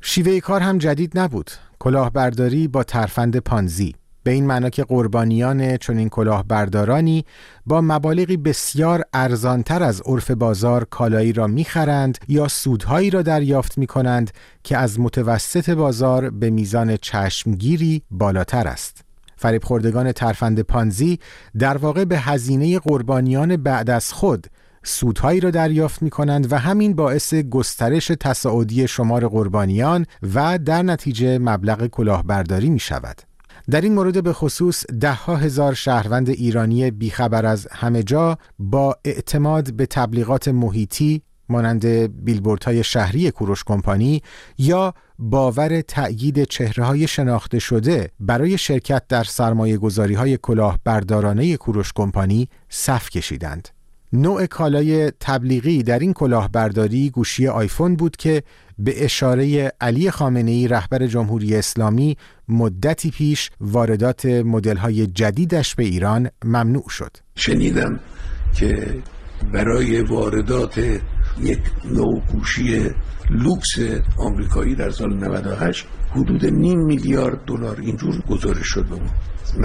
شیوه 0.00 0.40
کار 0.40 0.60
هم 0.60 0.78
جدید 0.78 1.18
نبود. 1.18 1.50
کلاهبرداری 1.78 2.68
با 2.68 2.84
ترفند 2.84 3.36
پانزی 3.36 3.94
به 4.28 4.34
این 4.34 4.46
معنا 4.46 4.70
که 4.70 4.84
قربانیان 4.84 5.76
چنین 5.76 6.08
کلاهبردارانی 6.08 7.24
با 7.66 7.80
مبالغی 7.80 8.36
بسیار 8.36 9.04
ارزانتر 9.12 9.82
از 9.82 10.02
عرف 10.06 10.30
بازار 10.30 10.84
کالایی 10.84 11.32
را 11.32 11.46
می‌خرند 11.46 12.18
یا 12.28 12.48
سودهایی 12.48 13.10
را 13.10 13.22
دریافت 13.22 13.78
می 13.78 13.86
کنند 13.86 14.30
که 14.64 14.76
از 14.76 15.00
متوسط 15.00 15.70
بازار 15.70 16.30
به 16.30 16.50
میزان 16.50 16.96
چشمگیری 16.96 18.02
بالاتر 18.10 18.68
است. 18.68 19.04
فریب 19.36 19.64
خوردگان 19.64 20.12
ترفند 20.12 20.60
پانزی 20.60 21.18
در 21.58 21.76
واقع 21.76 22.04
به 22.04 22.18
هزینه 22.18 22.78
قربانیان 22.78 23.56
بعد 23.56 23.90
از 23.90 24.12
خود 24.12 24.46
سودهایی 24.82 25.40
را 25.40 25.50
دریافت 25.50 26.02
می 26.02 26.10
کنند 26.10 26.52
و 26.52 26.58
همین 26.58 26.94
باعث 26.94 27.34
گسترش 27.34 28.12
تصاعدی 28.20 28.88
شمار 28.88 29.28
قربانیان 29.28 30.06
و 30.34 30.58
در 30.58 30.82
نتیجه 30.82 31.38
مبلغ 31.38 31.86
کلاهبرداری 31.86 32.70
می 32.70 32.78
شود. 32.78 33.37
در 33.70 33.80
این 33.80 33.94
مورد 33.94 34.24
به 34.24 34.32
خصوص 34.32 34.84
ده 35.00 35.12
ها 35.12 35.36
هزار 35.36 35.74
شهروند 35.74 36.28
ایرانی 36.28 36.90
بیخبر 36.90 37.46
از 37.46 37.68
همه 37.70 38.02
جا 38.02 38.38
با 38.58 38.96
اعتماد 39.04 39.72
به 39.72 39.86
تبلیغات 39.86 40.48
محیطی 40.48 41.22
مانند 41.48 41.84
های 42.64 42.84
شهری 42.84 43.30
کوروش 43.30 43.64
کمپانی 43.64 44.22
یا 44.58 44.94
باور 45.18 45.80
تأیید 45.80 46.44
چهره 46.44 46.84
های 46.84 47.06
شناخته 47.06 47.58
شده 47.58 48.10
برای 48.20 48.58
شرکت 48.58 49.02
در 49.08 49.24
سرمایه 49.24 49.76
گذاری 49.76 50.14
های 50.14 50.36
کلاه 50.36 50.78
بردارانه 50.84 51.56
کوروش 51.56 51.92
کمپانی 51.92 52.48
صف 52.68 53.10
کشیدند. 53.10 53.68
نوع 54.12 54.46
کالای 54.46 55.12
تبلیغی 55.20 55.82
در 55.82 55.98
این 55.98 56.12
کلاهبرداری 56.12 57.10
گوشی 57.10 57.48
آیفون 57.48 57.96
بود 57.96 58.16
که 58.16 58.42
به 58.78 59.04
اشاره 59.04 59.72
علی 59.80 60.10
خامنه 60.10 60.50
ای 60.50 60.68
رهبر 60.68 61.06
جمهوری 61.06 61.56
اسلامی 61.56 62.16
مدتی 62.48 63.10
پیش 63.10 63.50
واردات 63.60 64.26
های 64.80 65.06
جدیدش 65.06 65.74
به 65.74 65.84
ایران 65.84 66.28
ممنوع 66.44 66.88
شد. 66.88 67.16
شنیدم 67.36 68.00
که 68.54 68.94
برای 69.52 70.02
واردات 70.02 70.78
یک 71.40 71.58
نوع 71.84 72.20
گوشی 72.32 72.90
لوکس 73.30 73.78
آمریکایی 74.18 74.74
در 74.74 74.90
سال 74.90 75.14
98 75.14 75.86
حدود 76.10 76.46
نیم 76.46 76.80
میلیارد 76.80 77.44
دلار 77.44 77.80
اینجور 77.80 78.20
گزارش 78.30 78.66
شد. 78.66 78.84
به 78.84 78.96
ما 78.96 79.10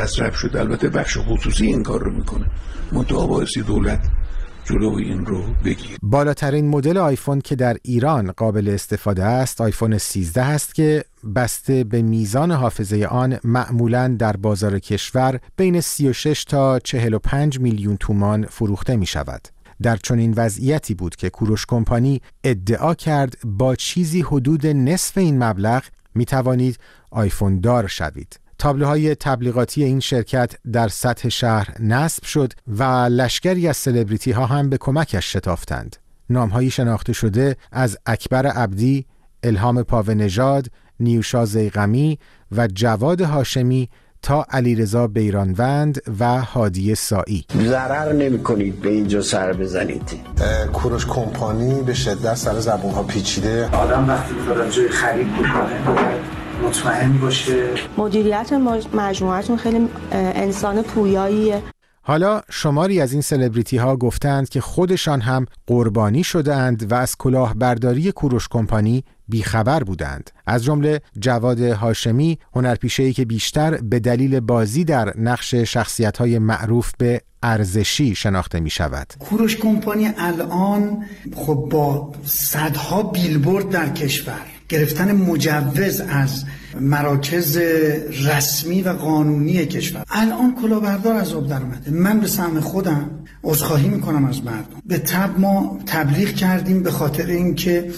مصرف 0.03 0.35
شد. 0.35 0.57
البته 0.57 0.89
بخش 0.89 1.17
خصوصی 1.17 1.65
این 1.65 1.83
کار 1.83 2.00
رو 2.00 2.12
می‌کنه. 2.12 2.45
منتها 2.91 3.43
دولت 3.67 4.00
جلو 4.65 4.96
این 4.96 5.25
رو 5.25 5.43
بگیر 5.65 5.98
بالاترین 6.03 6.67
مدل 6.70 6.98
آیفون 6.98 7.41
که 7.41 7.55
در 7.55 7.77
ایران 7.84 8.32
قابل 8.32 8.70
استفاده 8.70 9.24
است 9.24 9.62
آیفون 9.62 9.98
13 9.98 10.41
است 10.41 10.75
که 10.75 11.03
بسته 11.36 11.84
به 11.84 12.01
میزان 12.01 12.51
حافظه 12.51 13.08
آن 13.10 13.39
معمولا 13.43 14.15
در 14.20 14.36
بازار 14.36 14.79
کشور 14.79 15.39
بین 15.58 15.82
36 15.82 16.43
تا 16.43 16.79
45 16.79 17.60
میلیون 17.60 17.98
تومان 17.98 18.46
فروخته 18.46 18.96
می 18.96 19.05
شود. 19.05 19.48
در 19.82 19.98
چنین 19.98 20.34
وضعیتی 20.38 20.93
بود 20.93 21.15
که 21.15 21.29
کوروش 21.29 21.65
کمپانی 21.65 22.22
ادعا 22.43 22.93
کرد 22.93 23.38
با 23.46 23.75
چیزی 23.75 24.22
حدود 24.22 24.67
نصف 24.67 25.17
این 25.17 25.43
مبلغ 25.43 25.84
می 26.15 26.25
توانید 26.25 26.77
آیفون 27.12 27.60
دار 27.60 27.88
شوید. 27.88 28.42
تابلوهای 28.57 29.15
تبلیغاتی 29.15 29.83
این 29.83 30.00
شرکت 30.00 30.55
در 30.72 30.88
سطح 30.88 31.29
شهر 31.29 31.67
نصب 31.79 32.24
شد 32.24 32.53
و 32.67 32.83
لشکری 33.12 33.67
از 33.67 33.77
سلبریتی 33.77 34.31
ها 34.31 34.45
هم 34.45 34.69
به 34.69 34.77
کمکش 34.77 35.33
شتافتند. 35.33 35.95
نامهایی 36.29 36.72
شناخته 36.72 37.13
شده 37.13 37.55
از 37.72 37.98
اکبر 38.05 38.48
عبدی، 38.48 39.05
الهام 39.43 39.83
پاو 39.83 40.12
نژاد، 40.12 40.67
نیوشا 41.00 41.45
زیغمی 41.45 42.19
و 42.51 42.67
جواد 42.67 43.22
هاشمی 43.22 43.89
تا 44.22 44.45
علیرضا 44.50 45.07
بیرانوند 45.07 46.01
و 46.19 46.41
هادی 46.41 46.95
سایی 46.95 47.45
ضرر 47.57 48.13
نمی 48.13 48.43
کنید 48.43 48.81
به 48.81 48.89
اینجا 48.89 49.22
سر 49.22 49.53
بزنید. 49.53 50.19
کوروش 50.74 51.05
کمپانی 51.05 51.81
به 51.81 51.93
شدت 51.93 52.36
سر 52.36 52.60
زبون 52.60 52.91
ها 52.91 53.03
پیچیده. 53.03 53.69
آدم 53.75 54.07
وقتی 54.07 54.33
داره 54.48 54.72
جای 54.72 54.89
خرید 54.89 55.33
بکنه 55.33 56.32
مطمئن 56.67 57.17
باشه؟ 57.17 57.70
مدیریت 57.98 58.53
مجموعتون 58.93 59.58
خیلی 59.58 59.88
انسان 60.12 60.82
پویاییه. 60.82 61.63
حالا 62.05 62.41
شماری 62.50 63.01
از 63.01 63.13
این 63.13 63.22
سلبریتی 63.22 63.77
ها 63.77 63.96
گفتند 63.96 64.50
که 64.50 64.62
خودشان 64.62 65.22
هم 65.22 65.46
قربانی 65.67 66.24
شدند 66.24 66.91
و 66.91 66.96
از 66.96 67.15
کلاهبرداری 67.17 68.12
کوروش 68.12 68.48
کمپانی 68.48 69.03
بیخبر 69.27 69.84
بودند. 69.84 70.32
از 70.48 70.63
جمله 70.63 71.01
جواد 71.20 71.60
هاشمی 71.60 72.39
هنرپیشه‌ای 72.55 73.13
که 73.13 73.25
بیشتر 73.25 73.77
به 73.77 74.00
دلیل 74.00 74.39
بازی 74.39 74.84
در 74.84 75.13
نقش 75.17 75.55
شخصیت 75.55 76.17
های 76.17 76.39
معروف 76.39 76.91
به 76.98 77.22
ارزشی 77.43 78.15
شناخته 78.15 78.60
می 78.60 78.70
شود 78.70 79.13
کوروش 79.20 79.58
کمپانی 79.58 80.10
الان 80.17 81.05
خب 81.36 81.67
با 81.72 82.12
صدها 82.25 83.03
بیلبورد 83.03 83.70
در 83.70 83.89
کشور. 83.89 84.52
گرفتن 84.70 85.12
مجوز 85.12 86.01
از 86.01 86.43
مراکز 86.79 87.58
رسمی 88.27 88.82
و 88.82 88.89
قانونی 88.89 89.65
کشور. 89.65 90.03
الان 90.10 90.55
کلاهبردار 90.62 91.15
از 91.15 91.34
آب 91.34 91.48
در 91.48 91.62
اومده. 91.62 91.91
من 91.91 92.20
به 92.20 92.27
سهم 92.27 92.60
خودم 92.60 93.10
عذرخواهی 93.43 93.88
می‌کنم 93.88 94.25
از 94.25 94.43
مردم. 94.43 94.82
به 94.86 94.98
تب 94.98 95.39
ما 95.39 95.79
تبلیغ 95.86 96.29
کردیم 96.29 96.84
به 96.84 96.91
خاطر 96.91 97.25
اینکه 97.25 97.91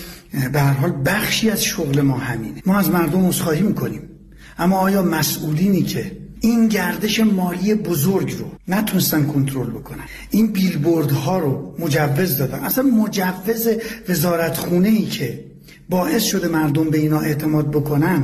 به 0.53 0.62
هر 0.62 0.74
حال 0.74 0.93
بخشی 1.05 1.50
از 1.50 1.63
شغل 1.63 2.01
ما 2.01 2.17
همینه. 2.17 2.62
ما 2.65 2.77
از 2.77 2.89
مردم 2.89 3.27
عذرخواهی 3.27 3.62
می‌کنیم. 3.62 4.10
اما 4.57 4.77
آیا 4.77 5.01
مسئولینی 5.01 5.81
که 5.81 6.12
این 6.41 6.67
گردش 6.67 7.19
مالی 7.19 7.74
بزرگ 7.74 8.36
رو 8.39 8.51
نتونستن 8.67 9.25
کنترل 9.25 9.69
بکنن 9.69 10.03
این 10.29 10.48
بیلبوردها 10.48 11.39
رو 11.39 11.75
مجوز 11.79 12.38
دادن؟ 12.38 12.60
اصلا 12.60 12.84
مجوز 12.84 13.67
وزارت 14.10 14.57
خونه 14.57 14.89
ای 14.89 15.05
که 15.05 15.45
باعث 15.89 16.23
شده 16.23 16.47
مردم 16.47 16.89
به 16.89 16.97
اینا 16.97 17.19
اعتماد 17.19 17.71
بکنن 17.71 18.23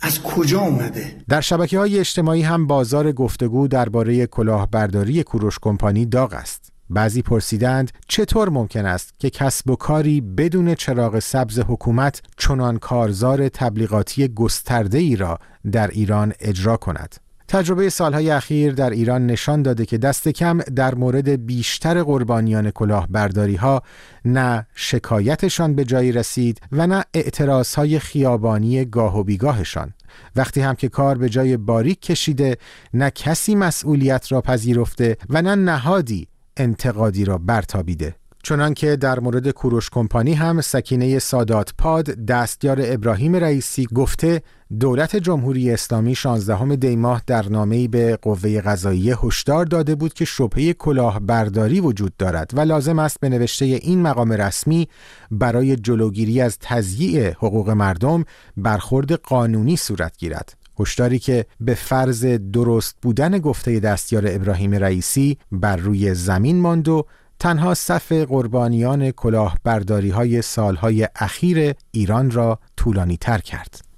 از 0.00 0.22
کجا 0.22 0.60
اومده؟ 0.60 1.16
در 1.28 1.40
شبکه 1.40 1.78
های 1.78 1.98
اجتماعی 1.98 2.42
هم 2.42 2.66
بازار 2.66 3.12
گفتگو 3.12 3.68
درباره 3.68 4.26
کلاهبرداری 4.26 5.22
کوروش 5.22 5.58
کمپانی 5.62 6.06
داغ 6.06 6.32
است. 6.32 6.72
بعضی 6.90 7.22
پرسیدند 7.22 7.92
چطور 8.08 8.48
ممکن 8.48 8.86
است 8.86 9.14
که 9.18 9.30
کسب 9.30 9.70
و 9.70 9.76
کاری 9.76 10.20
بدون 10.20 10.74
چراغ 10.74 11.18
سبز 11.18 11.58
حکومت 11.58 12.22
چنان 12.36 12.78
کارزار 12.78 13.48
تبلیغاتی 13.48 14.28
گسترده 14.28 14.98
ای 14.98 15.16
را 15.16 15.38
در 15.72 15.88
ایران 15.88 16.32
اجرا 16.40 16.76
کند. 16.76 17.21
تجربه 17.52 17.90
سالهای 17.90 18.30
اخیر 18.30 18.72
در 18.72 18.90
ایران 18.90 19.26
نشان 19.26 19.62
داده 19.62 19.86
که 19.86 19.98
دست 19.98 20.28
کم 20.28 20.58
در 20.58 20.94
مورد 20.94 21.46
بیشتر 21.46 22.02
قربانیان 22.02 22.70
کلاهبرداری 22.70 23.56
ها 23.56 23.82
نه 24.24 24.66
شکایتشان 24.74 25.74
به 25.74 25.84
جایی 25.84 26.12
رسید 26.12 26.60
و 26.72 26.86
نه 26.86 27.04
اعتراض 27.14 27.74
های 27.74 27.98
خیابانی 27.98 28.84
گاه 28.84 29.18
و 29.18 29.24
بیگاهشان. 29.24 29.94
وقتی 30.36 30.60
هم 30.60 30.74
که 30.74 30.88
کار 30.88 31.18
به 31.18 31.28
جای 31.28 31.56
باریک 31.56 32.00
کشیده 32.00 32.56
نه 32.94 33.10
کسی 33.10 33.54
مسئولیت 33.54 34.32
را 34.32 34.40
پذیرفته 34.40 35.16
و 35.30 35.42
نه 35.42 35.54
نهادی 35.54 36.28
انتقادی 36.56 37.24
را 37.24 37.38
برتابیده. 37.38 38.14
چنانکه 38.42 38.96
در 38.96 39.20
مورد 39.20 39.50
کوروش 39.50 39.90
کمپانی 39.90 40.34
هم 40.34 40.60
سکینه 40.60 41.18
سادات 41.18 41.72
پاد 41.78 42.04
دستیار 42.04 42.78
ابراهیم 42.82 43.36
رئیسی 43.36 43.86
گفته 43.94 44.42
دولت 44.80 45.16
جمهوری 45.16 45.70
اسلامی 45.70 46.14
16 46.14 46.76
دی 46.76 46.96
ماه 46.96 47.22
در 47.26 47.48
نامه‌ای 47.48 47.88
به 47.88 48.18
قوه 48.22 48.60
قضاییه 48.60 49.16
هشدار 49.22 49.64
داده 49.64 49.94
بود 49.94 50.12
که 50.12 50.24
شبهه 50.24 50.72
کلاهبرداری 50.72 51.80
وجود 51.80 52.16
دارد 52.16 52.50
و 52.54 52.60
لازم 52.60 52.98
است 52.98 53.20
به 53.20 53.28
نوشته 53.28 53.64
این 53.64 54.02
مقام 54.02 54.32
رسمی 54.32 54.88
برای 55.30 55.76
جلوگیری 55.76 56.40
از 56.40 56.58
تضییع 56.60 57.30
حقوق 57.30 57.70
مردم 57.70 58.24
برخورد 58.56 59.12
قانونی 59.12 59.76
صورت 59.76 60.18
گیرد. 60.18 60.54
هشداری 60.80 61.18
که 61.18 61.46
به 61.60 61.74
فرض 61.74 62.24
درست 62.24 62.96
بودن 63.02 63.38
گفته 63.38 63.80
دستیار 63.80 64.24
ابراهیم 64.26 64.74
رئیسی 64.74 65.38
بر 65.52 65.76
روی 65.76 66.14
زمین 66.14 66.60
ماند 66.60 66.88
و 66.88 67.06
تنها 67.38 67.74
صف 67.74 68.12
قربانیان 68.12 69.10
کلاهبرداری 69.10 70.10
های 70.10 70.42
سالهای 70.42 71.08
اخیر 71.16 71.74
ایران 71.90 72.30
را 72.30 72.58
طولانی 72.76 73.16
تر 73.16 73.38
کرد. 73.38 73.91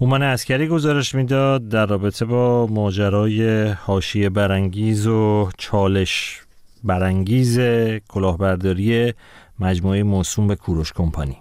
هومان 0.00 0.22
اسکری 0.22 0.66
گزارش 0.68 1.14
می‌داد 1.14 1.68
در 1.68 1.86
رابطه 1.86 2.24
با 2.24 2.66
ماجرای 2.66 3.62
حاشیه 3.68 4.28
برانگیز 4.28 5.06
و 5.06 5.48
چالش 5.58 6.40
برانگیز 6.84 7.60
کلاهبرداری 8.08 9.14
مجموعه 9.60 10.02
موسوم 10.02 10.46
به 10.46 10.56
کوروش 10.56 10.92
کمپانی. 10.92 11.36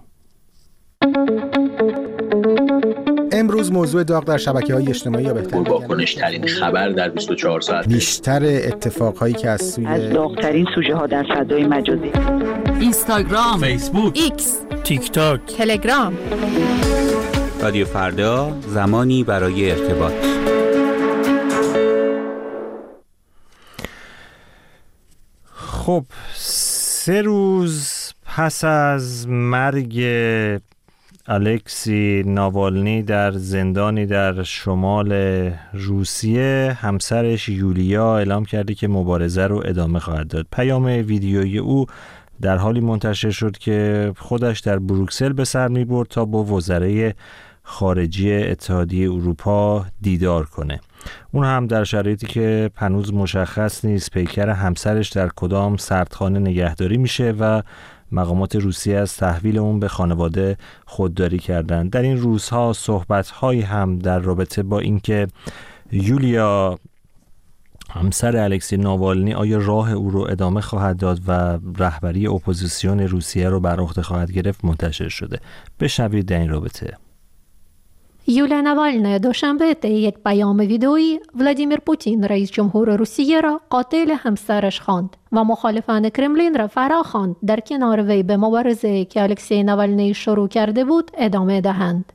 امروز 3.32 3.72
موضوع 3.72 4.04
داغ 4.04 4.24
در 4.24 4.38
شبکه 4.38 4.74
های 4.74 4.89
اجتماعی 4.89 5.26
یا 5.26 5.34
بهتر 5.34 5.58
واکنش 5.58 6.13
ترین 6.13 6.48
خبر 6.48 6.89
در 6.89 7.10
24 7.10 7.62
ساعت. 7.62 7.88
بیشتر 7.88 8.45
اتفاقهایی 8.45 9.34
که 9.34 9.50
از 9.50 9.62
سوی 9.62 9.86
از 9.86 10.13
داغترین 10.13 10.67
سوژه 10.76 10.95
ها 10.95 11.08
در 11.08 11.24
فضای 11.24 11.65
مجازی. 11.65 12.12
اینستاگرام 12.80 13.60
فیسبوک 13.60 14.17
ایکس 14.17 14.60
تیک 14.84 15.12
تاک. 15.12 15.41
تلگرام. 15.58 16.17
رادیو 17.62 17.86
فردا 17.86 18.58
زمانی 18.62 19.24
برای 19.24 19.72
ارتباط. 19.72 20.13
خب 25.45 26.06
سه 26.34 27.22
روز 27.22 28.13
پس 28.26 28.63
از 28.63 29.28
مرگ 29.28 30.04
الکسی 31.28 32.24
ناوالنی 32.26 33.04
در 33.04 33.32
زندانی 33.32 34.06
در 34.06 34.43
شمال 34.43 35.12
روسیه 35.74 36.78
همسرش 36.82 37.50
یولیا 37.50 38.17
اعلام 38.17 38.45
کرده 38.45 38.74
که 38.74 38.88
مبارزه 38.88 39.48
رو 39.48 39.63
ادامه 39.65 40.00
خواهد 40.00 40.28
داد. 40.28 40.48
پیام 40.52 40.86
ویدیویی 40.86 41.58
او 41.58 41.86
در 42.41 42.58
حالی 42.58 42.80
منتشر 42.80 43.30
شد 43.30 43.58
که 43.58 44.12
خودش 44.17 44.60
در 44.60 44.80
بروکسل 44.80 45.34
به 45.34 45.43
سر 45.45 45.67
می 45.67 45.86
برد 45.86 46.08
تا 46.08 46.26
با 46.26 46.43
وزرای 46.43 47.13
خارجی 47.69 48.34
اتحادیه 48.34 49.12
اروپا 49.12 49.86
دیدار 50.01 50.45
کنه. 50.45 50.79
اون 51.32 51.45
هم 51.45 51.67
در 51.67 51.84
شرایطی 51.84 52.27
که 52.27 52.69
هنوز 52.76 53.13
مشخص 53.13 53.86
نیست 53.86 54.12
پیکر 54.12 54.49
همسرش 54.49 55.10
در 55.10 55.29
کدام 55.36 55.77
سردخانه 55.77 56.39
نگهداری 56.39 56.97
میشه 56.97 57.32
و 57.39 57.62
مقامات 58.12 58.55
روسیه 58.55 58.97
از 58.97 59.17
تحویل 59.17 59.58
اون 59.58 59.79
به 59.79 59.88
خانواده 59.88 60.58
خودداری 60.86 61.39
کردند 61.39 61.91
در 61.91 62.01
این 62.01 62.17
روزها 62.17 62.73
صحبت‌ها 62.74 63.32
هم 63.43 63.99
در 63.99 64.19
رابطه 64.19 64.63
با 64.63 64.79
اینکه 64.79 65.27
یولیا 65.91 66.79
همسر 67.89 68.38
الکسی 68.38 68.77
ناوالنی 68.77 69.34
آیا 69.34 69.58
راه 69.58 69.91
او 69.91 70.10
رو 70.10 70.27
ادامه 70.29 70.62
خواهد 70.62 70.97
داد 70.97 71.21
و 71.27 71.60
رهبری 71.77 72.27
اپوزیسیون 72.27 72.99
روسیه 72.99 73.49
رو 73.49 73.60
بر 73.60 73.79
عهده 73.79 74.01
خواهد 74.01 74.32
گرفت 74.32 74.65
منتشر 74.65 75.10
شده. 75.10 75.39
بشنوید 75.79 76.25
در 76.25 76.39
این 76.39 76.49
رابطه. 76.49 77.09
نوالنه 78.38 79.20
دوشنبه 79.20 79.74
طی 79.74 79.89
یک 79.89 80.15
پیام 80.26 80.58
ویدئویی 80.58 81.20
ولادیمیر 81.39 81.80
پوتین 81.80 82.24
رئیس 82.24 82.52
جمهور 82.52 82.96
روسیه 82.96 83.42
را 83.42 83.62
قاتل 83.70 84.12
همسرش 84.12 84.82
خواند 84.82 85.18
و 85.32 85.44
مخالفان 85.44 86.10
کرملین 86.10 86.58
را 86.58 86.68
فرا 86.68 87.04
خواند 87.04 87.36
در 87.46 87.60
کنار 87.60 88.02
وی 88.02 88.24
به 88.24 88.38
مبارزه 88.38 89.06
که 89.06 89.24
الکسی 89.24 89.63
نوالنی 89.63 90.13
شروع 90.13 90.48
کرده 90.48 90.86
بود 90.86 91.12
ادامه 91.18 91.62
دهند. 91.62 92.13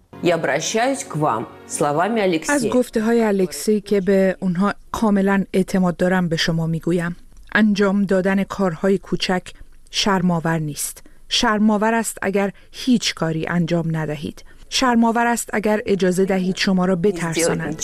از 2.50 2.68
گفته 2.68 3.03
های 3.03 3.24
الکسی 3.24 3.81
که 3.81 4.00
به 4.00 4.37
اونها 4.40 4.74
کاملا 4.92 5.44
اعتماد 5.53 5.96
دارم 5.96 6.29
به 6.29 6.37
شما 6.37 6.66
می‌گویم 6.66 7.16
انجام 7.55 8.05
دادن 8.05 8.44
کارهای 8.44 8.98
کوچک 8.98 9.42
شرماور 9.90 10.59
نیست 10.59 11.05
شرماور 11.29 11.94
است 11.94 12.18
اگر 12.22 12.50
هیچ 12.72 13.14
کاری 13.14 13.46
انجام 13.48 13.96
ندهید 13.96 14.44
شرم‌آور 14.74 15.26
است 15.26 15.50
اگر 15.52 15.80
اجازه 15.87 16.24
دهید 16.24 16.56
شما 16.56 16.84
را 16.84 16.96
بترسانند 16.96 17.78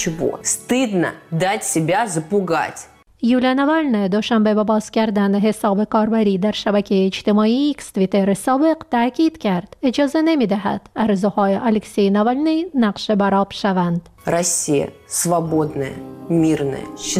یولیا 3.22 3.54
ناوالنایا 3.54 4.08
دوشنبه 4.08 4.54
با 4.54 4.64
باز 4.64 4.90
کردن 4.90 5.40
حساب 5.40 5.84
کاربری 5.84 6.38
در 6.38 6.52
شبکه 6.52 7.06
اجتماعی 7.06 7.52
ایکس 7.52 7.90
تویتر 7.90 8.34
سابق 8.34 8.76
تاکید 8.90 9.38
کرد. 9.38 9.76
اجازه 9.82 10.22
نمی 10.22 10.46
دهد 10.46 10.80
ارزوهای 10.96 11.54
الکسی 11.54 12.10
نوالنی 12.10 12.66
نقش 12.74 13.10
بر 13.10 13.31
آب 13.31 13.52
شوند. 13.52 14.08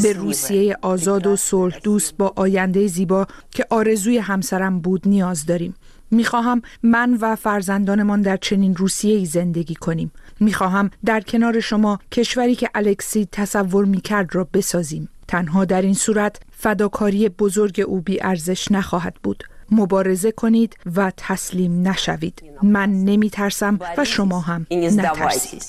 به 0.02 0.12
روسیه‌ی 0.12 0.76
آزاد 0.83 1.26
و 1.26 1.37
صلح 1.37 1.78
دوست 1.78 2.16
با 2.16 2.33
آینده 2.37 2.87
زیبا 2.87 3.26
که 3.50 3.66
آرزوی 3.70 4.18
همسرم 4.18 4.80
بود 4.80 5.02
نیاز 5.06 5.46
داریم. 5.46 5.74
می‌خواهم 6.11 6.62
من 6.83 7.18
و 7.20 7.37
فرزندانمان 7.37 8.23
در 8.23 8.37
چنین 8.37 8.77
روسیه 8.77 9.16
ای 9.16 9.25
زندگی 9.25 9.75
کنیم. 9.75 10.12
می‌خواهم 10.40 10.90
در 11.05 11.20
کنار 11.20 11.61
شما 11.61 11.99
کشوری 12.12 12.55
که 12.55 12.70
الکسی 12.75 13.29
تصور 13.33 13.85
می‌کرد 13.85 14.35
را 14.35 14.49
بسازیم. 14.55 15.09
تنها 15.29 15.64
در 15.64 15.83
این 15.83 15.94
صورت 15.94 16.40
فداکاری 16.51 17.29
بزرگ 17.29 17.85
او 17.87 18.01
بی 18.01 18.23
ارزش 18.23 18.73
نخواهد 18.73 19.14
بود. 19.23 19.44
مبارزه 19.73 20.33
کنید 20.33 20.77
و 20.96 21.12
تسلیم 21.16 21.88
نشوید. 21.88 22.42
من 22.62 23.05
نمی 23.05 23.31
ترسم 23.31 23.79
و 23.99 24.05
شما 24.05 24.40
هم 24.40 24.66
نترسید. 24.70 25.64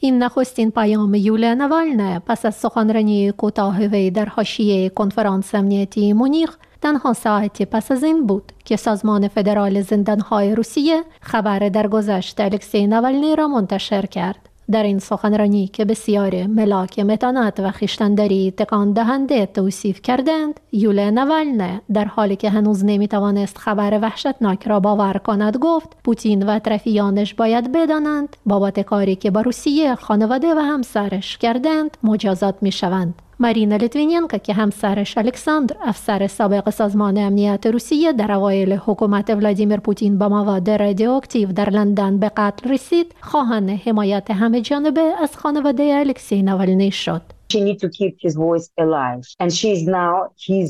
این 0.00 0.22
نخستین 0.22 0.70
پیام 0.70 1.14
یولا 1.14 1.54
نوالنه 1.54 2.18
پس 2.18 2.46
از 2.46 2.54
سخنرانی 2.54 3.32
کوتاه 3.32 3.78
وی 3.80 4.10
در 4.10 4.24
حاشیه 4.24 4.88
کنفرانس 4.88 5.54
امنیتی 5.54 6.12
مونیخ 6.12 6.56
تنها 6.86 7.12
ساعتی 7.12 7.64
پس 7.64 7.92
از 7.92 8.04
این 8.04 8.26
بود 8.26 8.52
که 8.64 8.76
سازمان 8.76 9.28
فدرال 9.28 9.80
زندانهای 9.80 10.54
روسیه 10.54 11.02
خبر 11.20 11.58
درگذشت 11.58 12.40
الکسی 12.40 12.86
نوالنی 12.86 13.36
را 13.36 13.48
منتشر 13.48 14.06
کرد. 14.06 14.48
در 14.70 14.82
این 14.82 14.98
سخنرانی 14.98 15.66
که 15.66 15.84
بسیار 15.84 16.46
ملاک 16.46 16.98
متانت 16.98 17.60
و 17.60 17.70
خیشتنداری 17.70 18.50
تکان 18.50 18.92
دهنده 18.92 19.46
توصیف 19.46 20.02
کردند 20.02 20.60
یوله 20.72 21.10
نوالنه 21.10 21.80
در 21.92 22.04
حالی 22.04 22.36
که 22.36 22.50
هنوز 22.50 22.84
نمی‌توانست 22.84 23.58
خبر 23.58 23.98
وحشتناک 24.02 24.68
را 24.68 24.80
باور 24.80 25.18
کند 25.18 25.56
گفت 25.56 25.88
پوتین 26.04 26.42
و 26.42 26.50
اطرافیانش 26.50 27.34
باید 27.34 27.72
بدانند 27.72 28.36
بابت 28.46 28.80
کاری 28.80 29.16
که 29.16 29.30
با 29.30 29.40
روسیه 29.40 29.94
خانواده 29.94 30.54
و 30.54 30.58
همسرش 30.58 31.38
کردند 31.38 31.96
مجازات 32.02 32.54
می‌شوند 32.60 33.14
مارینا 33.40 33.76
لیتویننکو 33.76 34.38
که 34.38 34.52
همسرش 34.52 35.18
الکساندر 35.18 35.76
افسر 35.84 36.26
سابق 36.26 36.70
سازمان 36.70 37.18
امنیت 37.18 37.66
روسیه 37.66 38.12
در 38.12 38.32
اوایل 38.32 38.72
حکومت 38.72 39.30
ولادیمیر 39.30 39.80
پوتین 39.80 40.18
با 40.18 40.28
مواد 40.28 40.70
رادیواکتیو 40.70 41.52
در 41.52 41.70
لندن 41.70 42.18
به 42.18 42.28
قتل 42.36 42.70
رسید 42.70 43.14
خواهان 43.20 43.68
حمایت 43.68 44.30
همه 44.30 44.60
جانبه 44.60 45.12
از 45.22 45.36
خانواده 45.36 45.82
الکسی 45.82 46.42
نوالنی 46.42 46.90
شد 46.90 47.35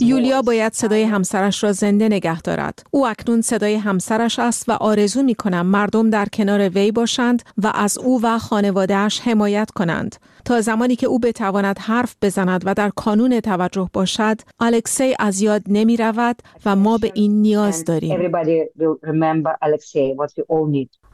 یولیا 0.02 0.42
باید 0.42 0.72
صدای 0.72 1.02
همسرش 1.02 1.64
را 1.64 1.72
زنده 1.72 2.08
نگه 2.08 2.42
دارد. 2.42 2.82
او 2.90 3.06
اکنون 3.06 3.40
صدای 3.40 3.74
همسرش 3.74 4.38
است 4.38 4.68
و 4.68 4.72
آرزو 4.72 5.22
می 5.22 5.34
کنم 5.34 5.66
مردم 5.66 6.10
در 6.10 6.26
کنار 6.32 6.68
وی 6.68 6.92
باشند 6.92 7.42
و 7.58 7.72
از 7.74 7.98
او 7.98 8.20
و 8.22 8.38
خانواده‌ش 8.38 9.20
حمایت 9.20 9.70
کنند. 9.70 10.16
تا 10.44 10.60
زمانی 10.60 10.96
که 10.96 11.06
او 11.06 11.18
بتواند 11.18 11.78
حرف 11.78 12.16
بزند 12.22 12.62
و 12.66 12.74
در 12.74 12.90
کانون 12.96 13.40
توجه 13.40 13.90
باشد، 13.92 14.36
الکسی 14.60 15.14
از 15.18 15.40
یاد 15.40 15.62
نمی 15.68 15.96
رود 15.96 16.36
و 16.66 16.76
ما 16.76 16.98
به 16.98 17.12
این 17.14 17.42
نیاز 17.42 17.84
داریم. 17.84 18.32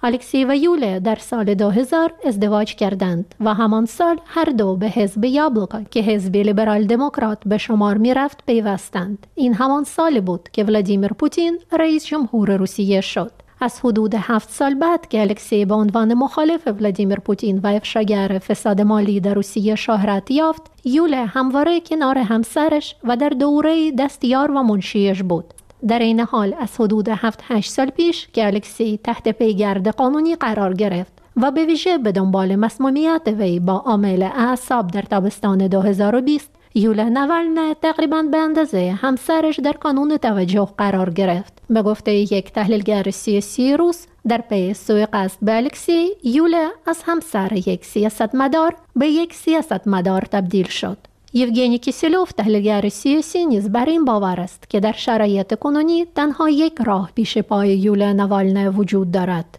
الکسی 0.05 0.45
و 0.45 0.57
یوله 0.57 1.01
در 1.01 1.15
سال 1.15 1.55
2000 1.55 2.15
ازدواج 2.25 2.75
کردند 2.75 3.35
و 3.41 3.55
همان 3.55 3.87
سال 3.87 4.21
هر 4.27 4.45
دو 4.45 4.77
به 4.77 4.87
حزب 4.87 5.25
یابلوکا 5.25 5.83
که 5.91 6.01
حزب 6.01 6.37
لیبرال 6.37 6.85
دموکرات 6.85 7.38
به 7.47 7.59
شمار 7.59 7.99
می 7.99 8.15
رفت 8.15 8.47
پیوستند. 8.47 9.27
این 9.35 9.55
همان 9.55 9.85
سال 9.85 10.21
بود 10.21 10.49
که 10.53 10.65
ولادیمیر 10.65 11.12
پوتین 11.12 11.59
رئیس 11.73 12.07
جمهور 12.07 12.57
روسیه 12.57 13.01
شد. 13.01 13.33
از 13.61 13.81
حدود 13.81 14.15
هفت 14.19 14.51
سال 14.51 14.75
بعد 14.75 15.09
که 15.09 15.21
الکسی 15.21 15.65
به 15.65 15.75
عنوان 15.75 16.15
مخالف 16.15 16.67
ولادیمیر 16.67 17.19
پوتین 17.19 17.59
و 17.59 17.67
افشاگر 17.67 18.41
فساد 18.49 18.81
مالی 18.81 19.21
در 19.21 19.35
روسیه 19.35 19.75
شهرت 19.75 20.31
یافت 20.31 20.62
یوله 20.85 21.25
همواره 21.25 21.81
کنار 21.81 22.19
همسرش 22.19 22.97
و 23.05 23.17
در 23.17 23.29
دوره 23.29 23.93
دستیار 23.99 24.51
و 24.51 24.62
منشیش 24.62 25.23
بود 25.23 25.55
در 25.88 25.99
این 25.99 26.21
حال 26.21 26.55
از 26.59 26.81
حدود 26.81 27.09
7 27.09 27.40
8 27.49 27.71
سال 27.71 27.90
پیش 27.90 28.29
که 28.33 28.47
الکسی 28.47 29.01
تحت 29.05 29.29
پیگرد 29.29 29.88
قانونی 29.88 30.37
قرار 30.37 30.75
گرفت 30.75 31.12
و 31.37 31.51
به 31.51 31.64
ویژه 31.64 31.99
به 31.99 32.12
دنبال 32.12 32.57
مسمومیت 32.57 33.23
وی 33.27 33.61
با 33.61 33.73
عامل 33.73 34.23
اعصاب 34.23 34.90
در 34.90 35.03
تابستان 35.03 35.66
2020 35.66 36.51
یولا 36.75 37.09
نوالنه 37.09 37.75
تقریبا 37.75 38.23
به 38.23 38.37
اندازه 38.37 38.99
همسرش 39.01 39.61
در 39.61 39.73
کانون 39.73 40.16
توجه 40.16 40.68
قرار 40.79 41.11
گرفت. 41.11 41.53
به 41.71 41.83
گفته 41.83 42.12
یک 42.12 42.53
تحلیلگر 42.53 43.11
سیاسی 43.11 43.77
روس 43.77 44.07
در 44.29 44.40
پی 44.40 44.75
سوی 44.75 45.07
قصد 45.07 45.38
به 45.42 45.57
الکسی 45.57 46.09
یولا 46.25 46.71
از 46.87 47.03
همسر 47.07 47.53
یک 47.53 47.85
سیاستمدار 47.85 48.77
به 48.97 49.07
یک 49.07 49.35
سیاستمدار 49.35 50.21
تبدیل 50.21 50.68
شد. 50.68 50.99
یوگنی 51.35 51.79
کیسلیوف 51.79 52.33
تحلیلگر 52.33 52.88
سیاسی 52.88 53.47
نیز 53.47 53.73
بر 53.73 53.85
این 53.85 54.05
باور 54.05 54.40
است 54.40 54.71
که 54.71 54.81
در 54.81 54.92
شرایط 54.92 55.55
کنونی 55.59 56.07
تنها 56.14 56.49
یک 56.49 56.75
راه 56.87 57.12
پیش 57.14 57.38
پای 57.38 57.79
یولیا 57.79 58.12
ناوالنایا 58.12 58.68
وجود 58.68 59.11
دارد 59.11 59.59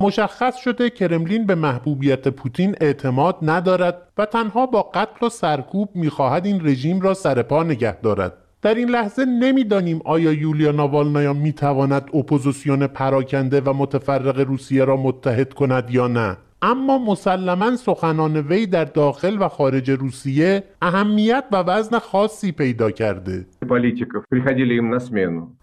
مشخص 0.00 0.56
شده 0.56 0.90
کرملین 0.90 1.46
به 1.46 1.54
محبوبیت 1.54 2.28
پوتین 2.28 2.74
اعتماد 2.80 3.36
ندارد 3.42 4.02
و 4.18 4.26
تنها 4.26 4.66
با 4.66 4.82
قتل 4.82 5.26
و 5.26 5.28
سرکوب 5.28 5.88
می‌خواهد 5.94 6.46
این 6.46 6.66
رژیم 6.66 7.00
را 7.00 7.14
سر 7.14 7.42
پا 7.42 7.62
نگه 7.62 8.00
دارد 8.00 8.32
در 8.62 8.74
این 8.74 8.88
لحظه 8.90 9.24
نمی‌دانیم 9.24 10.00
آیا 10.04 10.32
یولیا 10.32 10.72
ناوالنایا 10.72 11.32
می‌تواند 11.32 12.10
اپوزیسیون 12.14 12.86
پراکنده 12.86 13.60
و 13.60 13.72
متفرق 13.72 14.40
روسیه 14.40 14.84
را 14.84 14.96
متحد 14.96 15.54
کند 15.54 15.90
یا 15.90 16.06
نه 16.06 16.36
اما 16.62 16.98
مسلما 16.98 17.76
سخنان 17.76 18.36
وی 18.36 18.66
در 18.66 18.84
داخل 18.84 19.36
و 19.40 19.48
خارج 19.48 19.90
روسیه 19.90 20.64
اهمیت 20.82 21.44
و 21.52 21.56
وزن 21.56 21.98
خاصی 21.98 22.52
پیدا 22.52 22.90
کرده. 22.90 23.46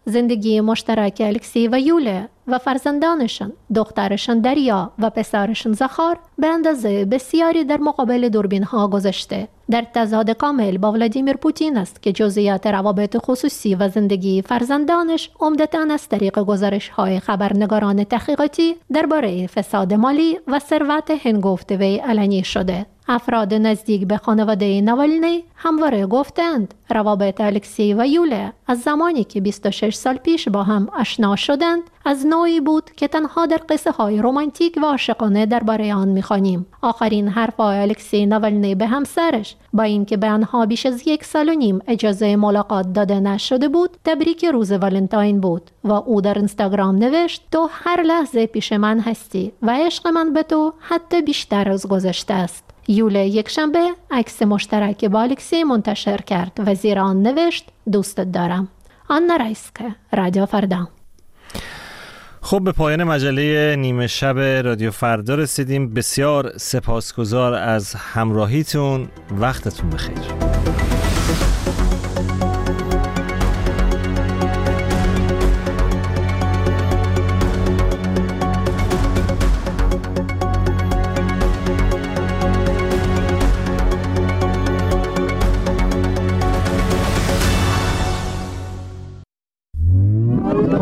زندگی 0.05 0.61
مشترک 0.61 1.21
الکسی 1.25 1.67
و 1.67 1.79
یوله 1.79 2.29
و 2.47 2.57
فرزندانشان 2.57 3.53
دخترشان 3.75 4.41
دریا 4.41 4.91
و 4.99 5.09
پسرشان 5.09 5.73
زخار 5.73 6.19
به 6.37 6.47
اندازه 6.47 7.05
بسیاری 7.05 7.63
در 7.63 7.77
مقابل 7.77 8.29
دوربین 8.29 8.63
ها 8.63 8.87
گذشته. 8.87 9.47
در 9.71 9.85
تضاد 9.93 10.31
کامل 10.31 10.77
با 10.77 10.91
ولادیمیر 10.91 11.35
پوتین 11.35 11.77
است 11.77 12.01
که 12.01 12.11
جزئیات 12.11 12.67
روابط 12.67 13.17
خصوصی 13.17 13.75
و 13.75 13.87
زندگی 13.87 14.41
فرزندانش 14.41 15.29
عمدتا 15.39 15.85
از 15.91 16.09
طریق 16.09 16.39
گزارش 16.39 16.89
های 16.89 17.19
خبرنگاران 17.19 18.03
تحقیقاتی 18.03 18.75
درباره 18.93 19.47
فساد 19.47 19.93
مالی 19.93 20.39
و 20.47 20.59
ثروت 20.59 21.11
هنگفت 21.25 21.71
وی 21.71 21.97
علنی 21.97 22.43
شده. 22.43 22.85
افراد 23.11 23.53
نزدیک 23.53 24.07
به 24.07 24.17
خانواده 24.17 24.81
نوالنی 24.81 25.43
همواره 25.55 26.05
گفتند 26.05 26.73
روابط 26.89 27.41
الکسی 27.41 27.93
و 27.93 28.05
یوله 28.05 28.53
از 28.67 28.79
زمانی 28.79 29.23
که 29.23 29.41
26 29.41 29.95
سال 29.95 30.15
پیش 30.15 30.49
با 30.49 30.63
هم 30.63 30.89
آشنا 30.99 31.35
شدند 31.35 31.83
از 32.05 32.25
نوعی 32.25 32.59
بود 32.59 32.91
که 32.97 33.07
تنها 33.07 33.45
در 33.45 33.61
قصه 33.69 33.91
های 33.91 34.21
رومانتیک 34.21 34.79
و 34.81 34.85
عاشقانه 34.85 35.45
درباره 35.45 35.93
آن 35.93 36.07
می‌خوانیم. 36.07 36.65
آخرین 36.81 37.27
حرف 37.27 37.59
الکسی 37.59 38.25
نوالنی 38.25 38.75
به 38.75 38.87
همسرش 38.87 39.55
با 39.73 39.83
اینکه 39.83 40.17
به 40.17 40.29
آنها 40.29 40.65
بیش 40.65 40.85
از 40.85 41.07
یک 41.07 41.23
سال 41.23 41.49
و 41.49 41.53
نیم 41.53 41.79
اجازه 41.87 42.35
ملاقات 42.35 42.93
داده 42.93 43.19
نشده 43.19 43.67
بود 43.67 43.97
تبریک 44.05 44.45
روز 44.45 44.71
ولنتاین 44.71 45.39
بود 45.39 45.71
و 45.83 45.91
او 45.91 46.21
در 46.21 46.33
اینستاگرام 46.37 46.95
نوشت 46.95 47.47
تو 47.51 47.69
هر 47.71 48.01
لحظه 48.01 48.47
پیش 48.47 48.73
من 48.73 48.99
هستی 48.99 49.51
و 49.61 49.71
عشق 49.71 50.07
من 50.07 50.33
به 50.33 50.43
تو 50.43 50.73
حتی 50.79 51.21
بیشتر 51.21 51.69
از 51.69 51.87
گذشته 51.87 52.33
است. 52.33 52.68
یوله 52.89 53.27
یک 53.27 53.49
شنبه 53.49 53.89
عکس 54.11 54.41
مشترک 54.41 55.05
با 55.05 55.21
الکسی 55.21 55.63
منتشر 55.63 56.17
کرد 56.17 56.51
و 56.67 56.75
زیر 56.75 56.99
آن 56.99 57.23
نوشت 57.23 57.65
دوستت 57.91 58.31
دارم 58.31 58.67
آن 59.09 59.39
رایسکه 59.39 59.95
رادیو 60.13 60.45
فردا 60.45 60.87
خب 62.41 62.61
به 62.63 62.71
پایان 62.71 63.03
مجله 63.03 63.75
نیمه 63.75 64.07
شب 64.07 64.39
رادیو 64.39 64.91
فردا 64.91 65.35
رسیدیم. 65.35 65.93
بسیار 65.93 66.57
سپاسگزار 66.57 67.53
از 67.53 67.93
همراهیتون. 67.95 69.07
وقتتون 69.31 69.89
بخیر. 69.89 70.98